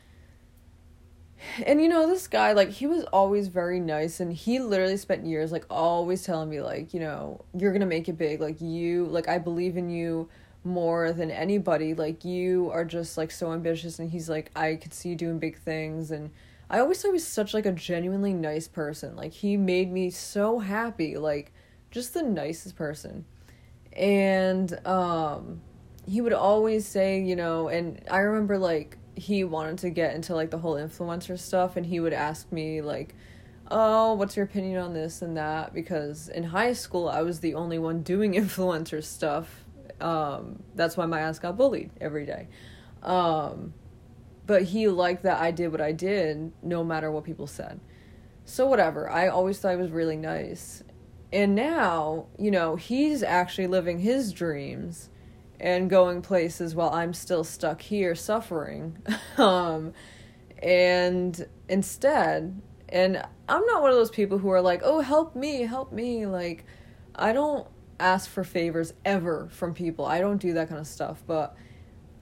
and 1.65 1.81
you 1.81 1.89
know 1.89 2.07
this 2.07 2.27
guy 2.27 2.53
like 2.53 2.71
he 2.71 2.87
was 2.87 3.05
always 3.05 3.49
very 3.49 3.81
nice 3.81 4.21
and 4.21 4.33
he 4.33 4.59
literally 4.59 4.97
spent 4.97 5.27
years 5.27 5.53
like 5.53 5.65
always 5.71 6.23
telling 6.23 6.49
me 6.49 6.61
like 6.61 6.95
you 6.95 7.01
know 7.01 7.45
you're 7.57 7.73
gonna 7.73 7.87
make 7.87 8.09
it 8.09 8.19
big. 8.19 8.41
Like 8.41 8.61
you 8.61 9.07
like 9.07 9.29
i 9.29 9.39
believe 9.39 9.77
in 9.77 9.91
you 9.91 10.29
more 10.65 11.13
than 11.13 11.31
anybody. 11.31 11.95
Like 11.95 12.25
you 12.25 12.71
are 12.73 12.85
just 12.85 13.17
like 13.17 13.31
so 13.31 13.53
ambitious. 13.53 13.99
And 13.99 14.11
he's 14.11 14.29
like 14.29 14.51
i 14.57 14.77
could 14.77 14.95
see 14.95 15.11
you 15.11 15.17
doing 15.17 15.39
big 15.39 15.59
things. 15.59 16.11
And 16.11 16.31
i 16.71 16.79
always 16.79 17.01
thought 17.01 17.09
he 17.09 17.13
was 17.13 17.27
such 17.27 17.55
like 17.55 17.67
a 17.67 17.73
genuinely 17.73 18.33
nice 18.33 18.69
person. 18.69 19.17
Like 19.17 19.33
he 19.33 19.57
made 19.57 19.91
me 19.93 20.11
so 20.11 20.59
happy. 20.59 21.17
Like 21.17 21.53
just 21.91 22.15
the 22.15 22.23
nicest 22.23 22.77
person. 22.77 23.25
And 23.93 24.79
um 24.87 25.61
he 26.09 26.21
would 26.21 26.33
always 26.33 26.87
say 26.87 27.21
you 27.21 27.35
know 27.35 27.69
and 27.69 28.01
i 28.11 28.19
remember 28.19 28.57
like 28.59 28.97
he 29.17 29.43
wanted 29.45 29.79
to 29.79 29.91
get 29.91 30.15
into 30.15 30.35
like 30.35 30.51
the 30.51 30.59
whole 30.59 30.75
influencer 30.75 31.39
stuff 31.39 31.77
and 31.77 31.87
he 31.87 31.99
would 31.99 32.13
ask 32.13 32.53
me 32.53 32.83
like 32.83 33.15
oh 33.71 34.13
what's 34.15 34.37
your 34.37 34.45
opinion 34.45 34.81
on 34.81 34.93
this 34.93 35.23
and 35.23 35.37
that? 35.37 35.75
Because 35.75 36.29
in 36.29 36.45
high 36.45 36.75
school 36.75 37.09
i 37.09 37.23
was 37.23 37.41
the 37.41 37.55
only 37.55 37.79
one 37.79 38.03
doing 38.03 38.33
influencer 38.35 39.03
stuff. 39.03 39.65
Um, 40.01 40.63
that's 40.75 40.97
why 40.97 41.07
my 41.07 41.21
ass 41.21 41.39
got 41.39 41.57
bullied 41.57 41.91
every 42.01 42.27
day. 42.27 42.49
Um, 43.03 43.73
but 44.47 44.63
he 44.65 44.87
liked 44.89 45.23
that 45.25 45.41
i 45.41 45.51
did 45.51 45.73
what 45.73 45.81
i 45.81 45.93
did 45.93 46.53
no 46.63 46.85
matter 46.85 47.11
what 47.11 47.25
people 47.25 47.47
said. 47.47 47.81
So 48.45 48.67
whatever. 48.67 49.11
I 49.11 49.27
always 49.27 49.59
thought 49.59 49.71
he 49.71 49.77
was 49.77 49.91
really 49.91 50.17
nice. 50.17 50.85
And 51.33 51.55
now 51.55 52.27
you 52.39 52.51
know 52.51 52.77
he's 52.77 53.23
actually 53.23 53.67
living 53.67 54.01
his 54.01 54.33
dreams 54.33 55.09
and 55.61 55.89
going 55.89 56.23
places 56.23 56.75
while 56.75 56.91
I'm 56.91 57.13
still 57.15 57.45
stuck 57.45 57.81
here 57.81 58.15
suffering. 58.15 58.99
um, 59.39 59.93
and 60.63 61.47
instead, 61.69 62.61
and 62.89 63.23
I'm 63.49 63.67
not 63.67 63.83
one 63.83 63.91
of 63.91 63.97
those 63.97 64.11
people 64.11 64.39
who 64.39 64.51
are 64.51 64.61
like, 64.61 64.83
oh, 64.85 65.01
help 65.01 65.35
me, 65.35 65.63
help 65.63 65.93
me. 65.93 66.27
Like, 66.27 66.65
I 67.15 67.33
don't 67.33 67.67
ask 67.99 68.29
for 68.29 68.45
favors 68.45 68.93
ever 69.05 69.49
from 69.51 69.75
people. 69.75 70.05
I 70.05 70.21
don't 70.21 70.39
do 70.39 70.55
that 70.55 70.69
kind 70.69 70.81
of 70.81 70.87
stuff. 70.87 71.23
But 71.27 71.57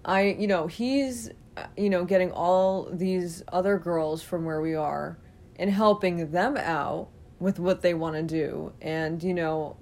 I, 0.05 0.37
you 0.39 0.47
know, 0.47 0.67
he's, 0.67 1.31
you 1.77 1.91
know, 1.91 2.05
getting 2.05 2.33
all 2.33 2.89
these 2.93 3.43
other 3.49 3.79
girls 3.79 4.23
from 4.23 4.45
where 4.45 4.61
we 4.61 4.75
are 4.75 5.19
and 5.57 5.71
helping 5.71 6.31
them 6.31 6.57
out 6.57 7.09
with 7.39 7.59
what 7.59 7.83
they 7.83 7.95
want 7.95 8.17
to 8.17 8.23
do 8.23 8.73
and 8.81 9.23
you 9.23 9.35
know 9.35 9.77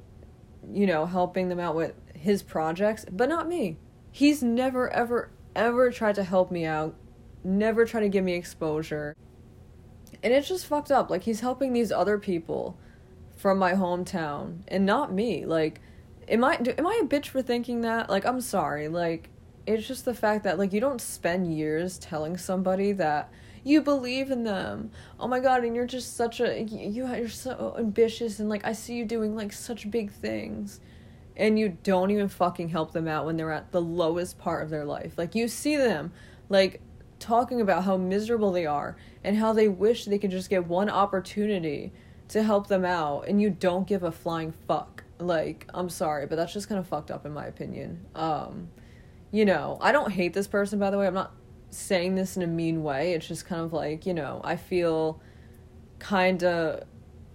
you 0.71 0.87
know 0.87 1.07
helping 1.07 1.49
them 1.49 1.61
out 1.61 1.75
with 1.75 1.95
his 2.23 2.43
projects, 2.43 3.05
but 3.11 3.29
not 3.29 3.49
me. 3.49 3.77
He's 4.11 4.43
never, 4.43 4.91
ever, 4.91 5.31
ever 5.55 5.91
tried 5.91 6.15
to 6.17 6.25
help 6.25 6.51
me 6.51 6.65
out, 6.65 6.95
never 7.45 7.85
tried 7.85 8.03
to 8.03 8.09
give 8.09 8.25
me 8.25 8.35
exposure. 8.35 9.17
And 10.23 10.33
it's 10.33 10.49
just 10.49 10.67
fucked 10.67 10.91
up. 10.91 11.11
Like, 11.11 11.25
he's 11.25 11.41
helping 11.41 11.73
these 11.73 11.91
other 11.91 12.19
people 12.19 12.79
from 13.37 13.59
my 13.59 13.73
hometown 13.73 14.61
and 14.69 14.87
not 14.87 15.13
me. 15.13 15.45
Like, 15.45 15.81
am 16.29 16.45
I, 16.45 16.55
am 16.55 16.87
I 16.87 17.01
a 17.03 17.07
bitch 17.07 17.27
for 17.27 17.43
thinking 17.43 17.81
that? 17.81 18.09
Like, 18.09 18.25
I'm 18.25 18.41
sorry. 18.41 18.89
Like, 18.89 19.31
it's 19.67 19.87
just 19.87 20.05
the 20.05 20.15
fact 20.15 20.45
that, 20.45 20.59
like, 20.59 20.73
you 20.73 20.81
don't 20.81 21.01
spend 21.01 21.53
years 21.57 21.99
telling 21.99 22.37
somebody 22.37 22.93
that 22.93 23.33
you 23.65 23.81
believe 23.81 24.31
in 24.31 24.45
them. 24.45 24.91
Oh 25.21 25.29
my 25.29 25.41
god, 25.41 25.65
and 25.65 25.75
you're 25.75 25.87
just 25.87 26.17
such 26.17 26.41
a 26.41 26.63
you 26.63 27.07
you're 27.07 27.29
so 27.29 27.77
ambitious 27.79 28.41
and 28.41 28.49
like 28.49 28.67
I 28.67 28.73
see 28.73 28.95
you 28.95 29.05
doing 29.05 29.37
like 29.37 29.53
such 29.53 29.91
big 29.91 30.11
things 30.11 30.81
and 31.37 31.59
you 31.59 31.79
don't 31.83 32.11
even 32.11 32.29
fucking 32.29 32.69
help 32.69 32.93
them 32.93 33.09
out 33.09 33.27
when 33.27 33.37
they're 33.37 33.53
at 33.53 33.73
the 33.73 33.81
lowest 33.81 34.39
part 34.39 34.63
of 34.63 34.71
their 34.71 34.85
life. 34.85 35.15
Like 35.17 35.35
you 35.35 35.49
see 35.49 35.77
them 35.77 36.13
like 36.49 36.81
talking 37.19 37.61
about 37.61 37.85
how 37.85 37.97
miserable 37.97 38.53
they 38.53 38.67
are 38.67 38.97
and 39.25 39.37
how 39.37 39.53
they 39.53 39.69
wish 39.69 40.05
they 40.05 40.19
could 40.19 40.31
just 40.31 40.51
get 40.51 40.67
one 40.67 40.91
opportunity 40.91 41.93
to 42.29 42.43
help 42.43 42.67
them 42.67 42.85
out 42.85 43.29
and 43.29 43.41
you 43.41 43.51
don't 43.51 43.87
give 43.87 44.03
a 44.03 44.13
flying 44.13 44.53
fuck. 44.67 45.05
Like, 45.19 45.67
I'm 45.73 45.89
sorry, 45.89 46.27
but 46.27 46.37
that's 46.37 46.53
just 46.53 46.69
kind 46.69 46.79
of 46.79 46.87
fucked 46.87 47.11
up 47.11 47.25
in 47.25 47.33
my 47.33 47.47
opinion. 47.47 48.07
Um 48.15 48.69
you 49.31 49.47
know, 49.47 49.79
I 49.81 49.93
don't 49.93 50.13
hate 50.13 50.35
this 50.35 50.47
person 50.47 50.79
by 50.79 50.91
the 50.91 50.99
way. 50.99 51.07
I'm 51.07 51.15
not 51.15 51.33
saying 51.71 52.17
this 52.17 52.37
in 52.37 52.43
a 52.43 52.47
mean 52.47 52.83
way. 52.83 53.15
It's 53.15 53.27
just 53.27 53.47
kind 53.47 53.63
of 53.63 53.73
like, 53.73 54.05
you 54.05 54.13
know, 54.13 54.43
I 54.45 54.57
feel 54.57 55.21
kind 55.99 56.45
of 56.45 56.83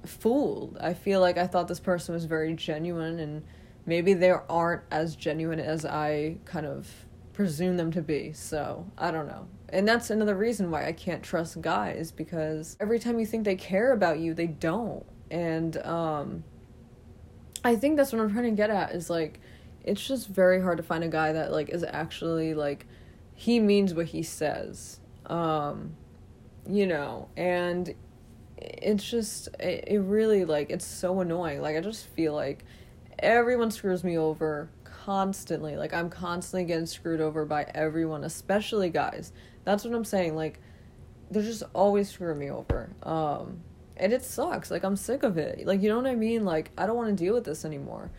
fooled. 0.06 0.78
I 0.80 0.94
feel 0.94 1.20
like 1.22 1.38
I 1.38 1.48
thought 1.48 1.68
this 1.68 1.80
person 1.80 2.14
was 2.14 2.26
very 2.26 2.54
genuine 2.54 3.20
and 3.20 3.44
maybe 3.88 4.14
they 4.14 4.30
aren't 4.30 4.84
as 4.92 5.16
genuine 5.16 5.60
as 5.60 5.86
I 5.86 6.38
kind 6.46 6.68
of 6.68 6.88
presume 7.34 7.78
them 7.78 7.92
to 7.94 8.02
be. 8.02 8.34
So, 8.34 8.86
I 8.98 9.10
don't 9.10 9.28
know. 9.28 9.48
And 9.70 9.88
that's 9.88 10.10
another 10.10 10.36
reason 10.36 10.70
why 10.70 10.86
I 10.86 10.92
can't 10.92 11.24
trust 11.24 11.60
guys 11.62 12.12
because 12.12 12.78
every 12.80 13.00
time 13.00 13.20
you 13.20 13.26
think 13.26 13.46
they 13.46 13.56
care 13.56 13.92
about 13.94 14.20
you, 14.20 14.34
they 14.34 14.48
don't. 14.48 15.06
And 15.32 15.78
um 15.78 16.44
I 17.64 17.76
think 17.76 17.98
that's 17.98 18.14
what 18.14 18.22
I'm 18.22 18.32
trying 18.32 18.46
to 18.46 18.52
get 18.52 18.70
at 18.70 18.92
is 18.92 19.10
like 19.10 19.40
it's 19.84 20.06
just 20.06 20.28
very 20.28 20.62
hard 20.62 20.78
to 20.78 20.84
find 20.84 21.04
a 21.04 21.10
guy 21.10 21.34
that 21.34 21.52
like 21.52 21.70
is 21.70 21.84
actually 21.84 22.54
like 22.54 22.86
he 23.34 23.60
means 23.60 23.94
what 23.94 24.08
he 24.08 24.24
says. 24.24 25.00
Um 25.26 25.96
you 26.70 26.86
know, 26.86 27.30
and 27.38 27.94
it's 28.58 29.10
just 29.10 29.50
it, 29.60 29.84
it 29.88 30.00
really 30.00 30.46
like 30.46 30.70
it's 30.70 30.86
so 30.86 31.20
annoying. 31.20 31.62
Like 31.62 31.76
I 31.76 31.82
just 31.82 32.08
feel 32.08 32.34
like 32.34 32.64
everyone 33.20 33.72
screws 33.72 34.04
me 34.04 34.18
over 34.18 34.70
constantly. 34.84 35.76
Like 35.76 35.94
I'm 35.94 36.10
constantly 36.10 36.66
getting 36.66 36.86
screwed 36.86 37.22
over 37.22 37.46
by 37.46 37.66
everyone, 37.74 38.24
especially 38.24 38.90
guys. 38.90 39.32
That's 39.64 39.84
what 39.84 39.94
I'm 39.94 40.06
saying. 40.06 40.36
Like 40.36 40.60
they're 41.32 41.44
just 41.44 41.64
always 41.74 42.10
screwing 42.10 42.40
me 42.40 42.50
over. 42.50 42.90
Um 43.04 43.62
and 43.96 44.14
it 44.14 44.24
sucks. 44.24 44.70
Like 44.70 44.84
I'm 44.84 44.96
sick 44.96 45.24
of 45.24 45.38
it. 45.38 45.66
Like 45.66 45.82
you 45.82 45.90
know 45.90 45.98
what 45.98 46.08
I 46.08 46.16
mean? 46.16 46.46
Like 46.46 46.72
I 46.78 46.86
don't 46.86 46.98
want 46.98 47.10
to 47.10 47.24
deal 47.24 47.34
with 47.34 47.46
this 47.46 47.66
anymore. 47.66 48.12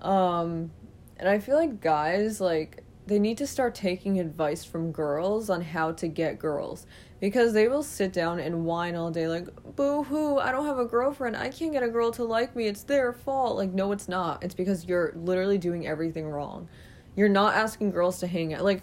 Um 0.00 0.70
and 1.16 1.28
I 1.28 1.38
feel 1.38 1.56
like 1.56 1.80
guys 1.80 2.40
like 2.40 2.82
they 3.06 3.18
need 3.18 3.38
to 3.38 3.46
start 3.46 3.74
taking 3.74 4.18
advice 4.18 4.64
from 4.64 4.90
girls 4.90 5.48
on 5.48 5.60
how 5.60 5.92
to 5.92 6.08
get 6.08 6.38
girls 6.38 6.86
because 7.20 7.52
they 7.52 7.68
will 7.68 7.82
sit 7.82 8.12
down 8.12 8.38
and 8.38 8.64
whine 8.64 8.94
all 8.94 9.10
day 9.10 9.26
like 9.26 9.46
boo 9.74 10.02
hoo 10.02 10.38
i 10.38 10.52
don't 10.52 10.66
have 10.66 10.78
a 10.78 10.84
girlfriend. 10.84 11.36
I 11.36 11.48
can't 11.48 11.72
get 11.72 11.82
a 11.82 11.88
girl 11.88 12.10
to 12.12 12.24
like 12.24 12.54
me. 12.56 12.66
It's 12.66 12.82
their 12.82 13.12
fault. 13.12 13.56
Like 13.56 13.72
no 13.72 13.92
it's 13.92 14.08
not. 14.08 14.42
It's 14.42 14.54
because 14.54 14.84
you're 14.86 15.12
literally 15.16 15.58
doing 15.58 15.86
everything 15.86 16.28
wrong. 16.28 16.68
You're 17.14 17.28
not 17.28 17.54
asking 17.54 17.90
girls 17.90 18.18
to 18.20 18.26
hang 18.26 18.54
out. 18.54 18.64
Like 18.64 18.82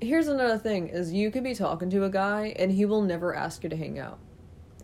here's 0.00 0.28
another 0.28 0.58
thing 0.58 0.88
is 0.88 1.12
you 1.12 1.30
could 1.30 1.44
be 1.44 1.54
talking 1.54 1.90
to 1.90 2.04
a 2.04 2.10
guy 2.10 2.54
and 2.56 2.70
he 2.70 2.84
will 2.84 3.02
never 3.02 3.34
ask 3.34 3.62
you 3.62 3.70
to 3.70 3.76
hang 3.76 3.98
out. 3.98 4.18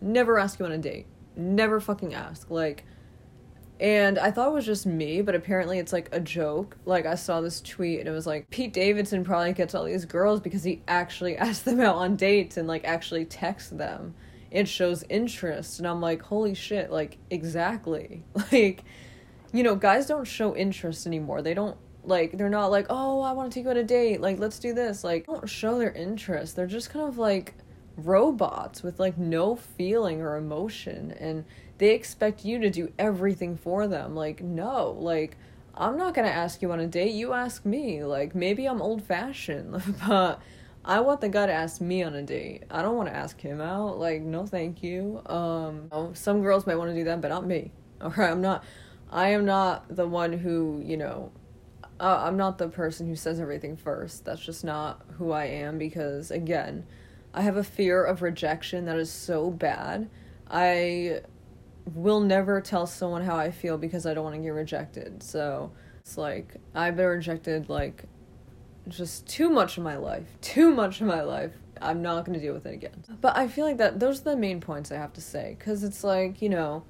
Never 0.01 0.37
ask 0.37 0.59
you 0.59 0.65
on 0.65 0.71
a 0.71 0.77
date. 0.77 1.07
Never 1.35 1.79
fucking 1.79 2.13
ask. 2.13 2.49
Like 2.49 2.85
and 3.79 4.17
I 4.17 4.31
thought 4.31 4.49
it 4.49 4.53
was 4.53 4.65
just 4.65 4.85
me, 4.85 5.21
but 5.21 5.35
apparently 5.35 5.79
it's 5.79 5.91
like 5.91 6.07
a 6.13 6.19
joke. 6.19 6.77
Like 6.85 7.05
I 7.05 7.15
saw 7.15 7.41
this 7.41 7.59
tweet 7.59 7.99
and 7.99 8.07
it 8.07 8.11
was 8.11 8.25
like 8.25 8.49
Pete 8.49 8.71
Davidson 8.71 9.23
probably 9.25 9.51
gets 9.53 9.75
all 9.75 9.83
these 9.83 10.05
girls 10.05 10.39
because 10.39 10.63
he 10.63 10.81
actually 10.87 11.35
asks 11.37 11.63
them 11.63 11.81
out 11.81 11.95
on 11.95 12.15
dates 12.15 12.57
and 12.57 12.67
like 12.67 12.85
actually 12.85 13.25
texts 13.25 13.71
them. 13.71 14.15
It 14.49 14.69
shows 14.69 15.03
interest 15.09 15.79
and 15.79 15.87
I'm 15.87 15.99
like, 15.99 16.21
"Holy 16.21 16.53
shit, 16.53 16.91
like 16.91 17.17
exactly." 17.29 18.23
Like 18.51 18.83
you 19.51 19.63
know, 19.63 19.75
guys 19.75 20.05
don't 20.05 20.25
show 20.25 20.55
interest 20.55 21.07
anymore. 21.07 21.41
They 21.41 21.53
don't 21.53 21.77
like 22.03 22.37
they're 22.37 22.49
not 22.49 22.67
like, 22.71 22.87
"Oh, 22.89 23.21
I 23.21 23.33
want 23.33 23.51
to 23.51 23.55
take 23.55 23.65
you 23.65 23.71
on 23.71 23.77
a 23.77 23.83
date. 23.83 24.21
Like, 24.21 24.39
let's 24.39 24.59
do 24.59 24.73
this." 24.73 25.03
Like, 25.03 25.25
don't 25.25 25.49
show 25.49 25.79
their 25.79 25.91
interest. 25.91 26.55
They're 26.55 26.67
just 26.67 26.89
kind 26.89 27.07
of 27.07 27.17
like 27.17 27.55
robots 27.97 28.83
with 28.83 28.99
like 28.99 29.17
no 29.17 29.55
feeling 29.55 30.21
or 30.21 30.35
emotion 30.35 31.11
and 31.19 31.45
they 31.77 31.93
expect 31.93 32.45
you 32.45 32.59
to 32.59 32.69
do 32.69 32.91
everything 32.97 33.57
for 33.57 33.87
them. 33.87 34.15
Like, 34.15 34.41
no, 34.41 34.91
like, 34.91 35.37
I'm 35.73 35.97
not 35.97 36.13
gonna 36.13 36.27
ask 36.29 36.61
you 36.61 36.71
on 36.71 36.79
a 36.79 36.87
date, 36.87 37.13
you 37.13 37.33
ask 37.33 37.65
me. 37.65 38.03
Like, 38.03 38.33
maybe 38.33 38.65
I'm 38.65 38.81
old 38.81 39.03
fashioned, 39.03 39.81
but 40.07 40.39
I 40.83 41.01
want 41.01 41.21
the 41.21 41.29
guy 41.29 41.47
to 41.47 41.51
ask 41.51 41.81
me 41.81 42.03
on 42.03 42.15
a 42.15 42.23
date. 42.23 42.63
I 42.71 42.81
don't 42.81 42.95
wanna 42.95 43.11
ask 43.11 43.39
him 43.41 43.59
out. 43.59 43.99
Like, 43.99 44.21
no, 44.21 44.45
thank 44.45 44.83
you. 44.83 45.21
Um, 45.25 45.89
some 46.13 46.41
girls 46.41 46.65
might 46.65 46.75
wanna 46.75 46.93
do 46.93 47.03
that, 47.05 47.21
but 47.21 47.29
not 47.29 47.45
me. 47.45 47.71
Alright, 48.01 48.31
I'm 48.31 48.41
not, 48.41 48.63
I 49.11 49.29
am 49.29 49.45
not 49.45 49.93
the 49.93 50.07
one 50.07 50.33
who, 50.33 50.81
you 50.83 50.97
know, 50.97 51.31
uh, 51.99 52.23
I'm 52.25 52.37
not 52.37 52.57
the 52.57 52.67
person 52.67 53.07
who 53.07 53.15
says 53.15 53.39
everything 53.39 53.77
first. 53.77 54.25
That's 54.25 54.41
just 54.41 54.63
not 54.63 55.01
who 55.17 55.31
I 55.31 55.45
am 55.45 55.77
because, 55.77 56.29
again, 56.29 56.85
I 57.33 57.41
have 57.41 57.57
a 57.57 57.63
fear 57.63 58.03
of 58.03 58.21
rejection 58.21 58.85
that 58.85 58.97
is 58.97 59.11
so 59.11 59.49
bad. 59.49 60.09
I 60.49 61.21
will 61.93 62.19
never 62.19 62.61
tell 62.61 62.87
someone 62.87 63.23
how 63.23 63.35
I 63.35 63.51
feel 63.51 63.77
because 63.77 64.05
I 64.05 64.13
don't 64.13 64.23
want 64.23 64.35
to 64.35 64.41
get 64.41 64.49
rejected. 64.49 65.21
So 65.21 65.71
it's 65.99 66.17
like 66.17 66.55
I've 66.73 66.95
been 66.95 67.05
rejected 67.05 67.69
like 67.69 68.05
just 68.87 69.27
too 69.27 69.49
much 69.49 69.77
of 69.77 69.83
my 69.83 69.97
life. 69.97 70.27
Too 70.41 70.71
much 70.71 71.01
of 71.01 71.07
my 71.07 71.21
life. 71.21 71.51
I'm 71.81 72.01
not 72.01 72.25
going 72.25 72.39
to 72.39 72.43
deal 72.43 72.53
with 72.53 72.65
it 72.65 72.73
again. 72.73 73.03
But 73.21 73.37
I 73.37 73.47
feel 73.47 73.65
like 73.65 73.77
that 73.77 73.99
those 73.99 74.21
are 74.21 74.31
the 74.31 74.37
main 74.37 74.61
points 74.61 74.91
I 74.91 74.95
have 74.95 75.13
to 75.13 75.21
say 75.21 75.57
cuz 75.59 75.83
it's 75.83 76.03
like, 76.03 76.41
you 76.41 76.49
know, 76.49 76.83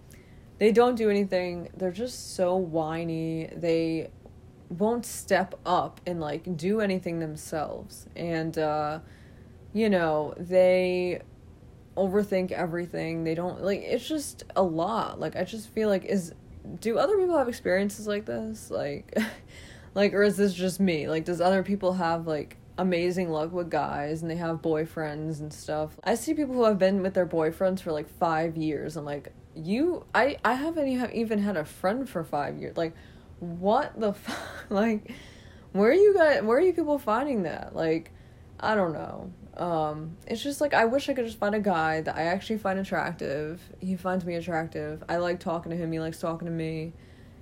they 0.57 0.71
don't 0.71 0.95
do 0.95 1.09
anything. 1.09 1.69
They're 1.75 1.91
just 1.91 2.35
so 2.35 2.55
whiny. 2.55 3.47
They 3.55 4.11
won't 4.69 5.05
step 5.05 5.55
up 5.65 6.01
and 6.07 6.19
like 6.21 6.55
do 6.55 6.79
anything 6.79 7.19
themselves. 7.19 8.07
And 8.15 8.57
uh 8.57 8.99
you 9.73 9.89
know, 9.89 10.33
they 10.37 11.21
overthink 11.97 12.51
everything. 12.51 13.23
They 13.23 13.35
don't 13.35 13.63
like 13.63 13.81
it's 13.81 14.07
just 14.07 14.43
a 14.55 14.63
lot. 14.63 15.19
Like 15.19 15.35
I 15.35 15.43
just 15.43 15.69
feel 15.69 15.89
like 15.89 16.05
is 16.05 16.33
do 16.79 16.97
other 16.97 17.17
people 17.17 17.37
have 17.37 17.47
experiences 17.47 18.07
like 18.07 18.25
this? 18.25 18.69
Like 18.69 19.17
like 19.95 20.13
or 20.13 20.23
is 20.23 20.37
this 20.37 20.53
just 20.53 20.79
me? 20.79 21.07
Like 21.07 21.25
does 21.25 21.41
other 21.41 21.63
people 21.63 21.93
have 21.93 22.27
like 22.27 22.57
amazing 22.77 23.29
luck 23.31 23.53
with 23.53 23.69
guys 23.69 24.21
and 24.21 24.29
they 24.29 24.35
have 24.35 24.61
boyfriends 24.61 25.39
and 25.39 25.53
stuff? 25.53 25.97
I 26.03 26.15
see 26.15 26.33
people 26.33 26.55
who 26.55 26.65
have 26.65 26.79
been 26.79 27.01
with 27.01 27.13
their 27.13 27.27
boyfriends 27.27 27.81
for 27.81 27.91
like 27.91 28.09
5 28.19 28.57
years. 28.57 28.97
I'm 28.97 29.05
like, 29.05 29.31
"You 29.55 30.05
I 30.13 30.37
I 30.43 30.53
haven't 30.53 30.87
even 31.13 31.39
had 31.39 31.57
a 31.57 31.65
friend 31.65 32.09
for 32.09 32.23
5 32.23 32.57
years." 32.57 32.77
Like 32.77 32.93
what 33.39 33.99
the 33.99 34.13
fuck? 34.13 34.69
like 34.69 35.13
where 35.71 35.89
are 35.89 35.93
you 35.93 36.13
guys 36.13 36.41
where 36.43 36.57
are 36.57 36.61
you 36.61 36.73
people 36.73 36.99
finding 36.99 37.43
that? 37.43 37.75
Like 37.75 38.11
I 38.59 38.75
don't 38.75 38.93
know. 38.93 39.31
Um, 39.57 40.17
it's 40.27 40.43
just 40.43 40.59
like 40.59 40.73
I 40.73 40.85
wish 40.85 41.07
I 41.09 41.13
could 41.13 41.25
just 41.25 41.37
find 41.37 41.55
a 41.55 41.59
guy 41.59 42.01
that 42.01 42.15
I 42.15 42.23
actually 42.23 42.57
find 42.57 42.79
attractive. 42.79 43.61
He 43.79 43.95
finds 43.95 44.25
me 44.25 44.35
attractive. 44.35 45.03
I 45.07 45.17
like 45.17 45.39
talking 45.39 45.71
to 45.71 45.77
him. 45.77 45.91
He 45.91 45.99
likes 45.99 46.19
talking 46.19 46.45
to 46.45 46.51
me, 46.51 46.93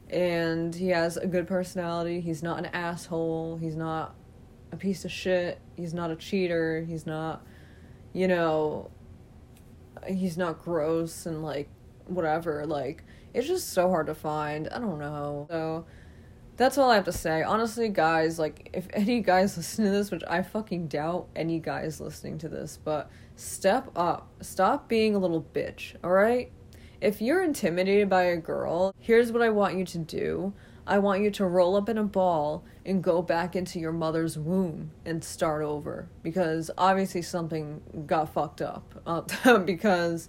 and 0.10 0.74
he 0.74 0.90
has 0.90 1.18
a 1.18 1.28
good 1.28 1.48
personality. 1.48 2.22
He's 2.22 2.44
not 2.44 2.60
an 2.60 2.66
asshole. 2.68 3.58
He's 3.58 3.76
not 3.76 4.16
a 4.72 4.76
piece 4.76 5.06
of 5.06 5.12
shit. 5.12 5.60
He's 5.76 5.94
not 5.94 6.12
a 6.12 6.16
cheater. 6.16 6.84
He's 6.88 7.06
not, 7.06 7.46
you 8.12 8.28
know, 8.28 8.92
he's 10.08 10.38
not 10.38 10.62
gross 10.62 11.26
and 11.26 11.44
like 11.44 11.70
whatever. 12.06 12.66
Like 12.66 13.04
it's 13.34 13.48
just 13.48 13.70
so 13.70 13.90
hard 13.90 14.08
to 14.08 14.16
find. 14.16 14.68
I 14.70 14.80
don't 14.80 15.00
know. 15.00 15.48
So 15.50 15.86
that's 16.56 16.78
all 16.78 16.90
I 16.92 16.96
have 16.96 17.06
to 17.06 17.12
say. 17.12 17.44
Honestly, 17.44 17.90
guys, 17.90 18.38
like, 18.38 18.70
if 18.74 18.88
any 18.94 19.22
guys 19.22 19.58
listen 19.58 19.86
to 19.86 19.92
this, 19.92 20.12
which 20.12 20.24
I 20.28 20.42
fucking 20.42 20.88
doubt 20.88 21.28
any 21.36 21.60
guys 21.60 22.00
listening 22.00 22.38
to 22.40 22.50
this, 22.50 22.78
but 22.84 23.10
step 23.36 23.90
up. 23.96 24.30
Stop 24.42 24.88
being 24.88 25.16
a 25.16 25.20
little 25.20 25.46
bitch, 25.54 25.96
alright? 26.04 26.52
If 27.02 27.22
you're 27.22 27.44
intimidated 27.44 28.10
by 28.10 28.24
a 28.24 28.38
girl, 28.38 28.96
here's 28.98 29.32
what 29.32 29.42
I 29.42 29.50
want 29.50 29.78
you 29.78 29.84
to 29.86 29.98
do. 29.98 30.54
I 30.86 31.00
want 31.00 31.22
you 31.22 31.32
to 31.32 31.46
roll 31.46 31.76
up 31.76 31.88
in 31.90 31.98
a 31.98 32.04
ball 32.04 32.66
and 32.86 33.04
go 33.04 33.22
back 33.22 33.56
into 33.56 33.80
your 33.80 33.94
mother's 33.94 34.38
womb 34.38 34.92
and 35.06 35.24
start 35.24 35.64
over. 35.64 36.10
Because 36.22 36.70
obviously 36.78 37.22
something 37.22 38.06
got 38.06 38.34
fucked 38.34 38.62
up. 38.62 39.02
Uh, 39.06 39.58
because 39.60 40.28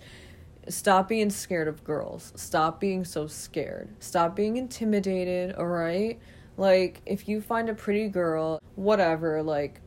Stop 0.68 1.09
being 1.09 1.31
scared 1.31 1.68
of 1.68 1.85
girls. 1.85 2.33
Stop 2.37 2.81
being 2.81 3.05
so 3.05 3.27
scared. 3.27 3.88
Stop 3.98 4.37
being 4.37 4.57
intimidated, 4.57 5.57
alright? 5.57 6.18
Like, 6.57 7.03
if 7.07 7.29
you 7.29 7.40
find 7.40 7.68
a 7.68 7.74
pretty 7.74 8.09
girl, 8.09 8.61
whatever, 8.74 9.42
like, 9.42 9.81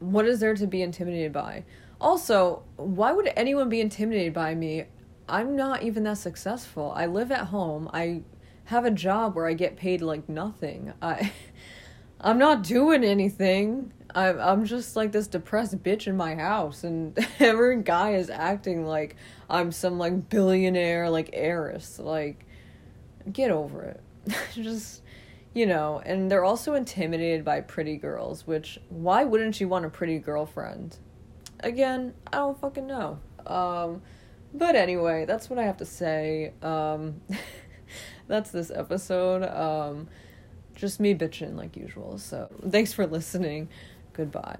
what 0.00 0.26
is 0.26 0.40
there 0.40 0.54
to 0.54 0.66
be 0.66 0.82
intimidated 0.82 1.32
by? 1.32 1.64
Also, 2.00 2.62
why 2.76 3.12
would 3.12 3.30
anyone 3.36 3.68
be 3.68 3.80
intimidated 3.80 4.32
by 4.32 4.54
me? 4.54 4.84
I'm 5.28 5.54
not 5.54 5.82
even 5.82 6.02
that 6.04 6.18
successful. 6.18 6.92
I 6.96 7.06
live 7.06 7.30
at 7.30 7.46
home. 7.46 7.88
I 7.92 8.22
have 8.64 8.84
a 8.84 8.90
job 8.90 9.36
where 9.36 9.46
I 9.46 9.52
get 9.52 9.76
paid 9.76 10.00
like 10.00 10.28
nothing. 10.28 10.92
I 11.00 11.32
I'm 12.20 12.38
not 12.38 12.62
doing 12.62 13.04
anything. 13.04 13.92
I'm 14.14 14.38
I'm 14.40 14.64
just 14.64 14.96
like 14.96 15.12
this 15.12 15.26
depressed 15.26 15.82
bitch 15.82 16.06
in 16.06 16.16
my 16.16 16.34
house, 16.34 16.84
and 16.84 17.18
every 17.38 17.82
guy 17.82 18.14
is 18.14 18.30
acting 18.30 18.86
like 18.86 19.16
I'm 19.48 19.72
some 19.72 19.98
like 19.98 20.28
billionaire 20.28 21.08
like 21.08 21.30
heiress. 21.32 21.98
Like, 21.98 22.44
get 23.32 23.50
over 23.50 23.82
it. 23.82 24.02
just 24.54 25.02
you 25.54 25.66
know, 25.66 26.00
and 26.04 26.30
they're 26.30 26.44
also 26.44 26.74
intimidated 26.74 27.44
by 27.44 27.60
pretty 27.60 27.96
girls. 27.96 28.46
Which 28.46 28.78
why 28.88 29.24
wouldn't 29.24 29.60
you 29.60 29.68
want 29.68 29.84
a 29.84 29.90
pretty 29.90 30.18
girlfriend? 30.18 30.98
Again, 31.60 32.14
I 32.32 32.38
don't 32.38 32.60
fucking 32.60 32.86
know. 32.86 33.18
Um, 33.46 34.02
but 34.52 34.76
anyway, 34.76 35.24
that's 35.24 35.48
what 35.48 35.58
I 35.58 35.64
have 35.64 35.76
to 35.78 35.84
say. 35.84 36.52
Um, 36.62 37.20
that's 38.28 38.50
this 38.50 38.70
episode. 38.70 39.44
Um, 39.44 40.08
just 40.80 40.98
me 40.98 41.14
bitching 41.14 41.56
like 41.56 41.76
usual. 41.76 42.18
So 42.18 42.48
thanks 42.68 42.92
for 42.92 43.06
listening. 43.06 43.68
Goodbye. 44.14 44.58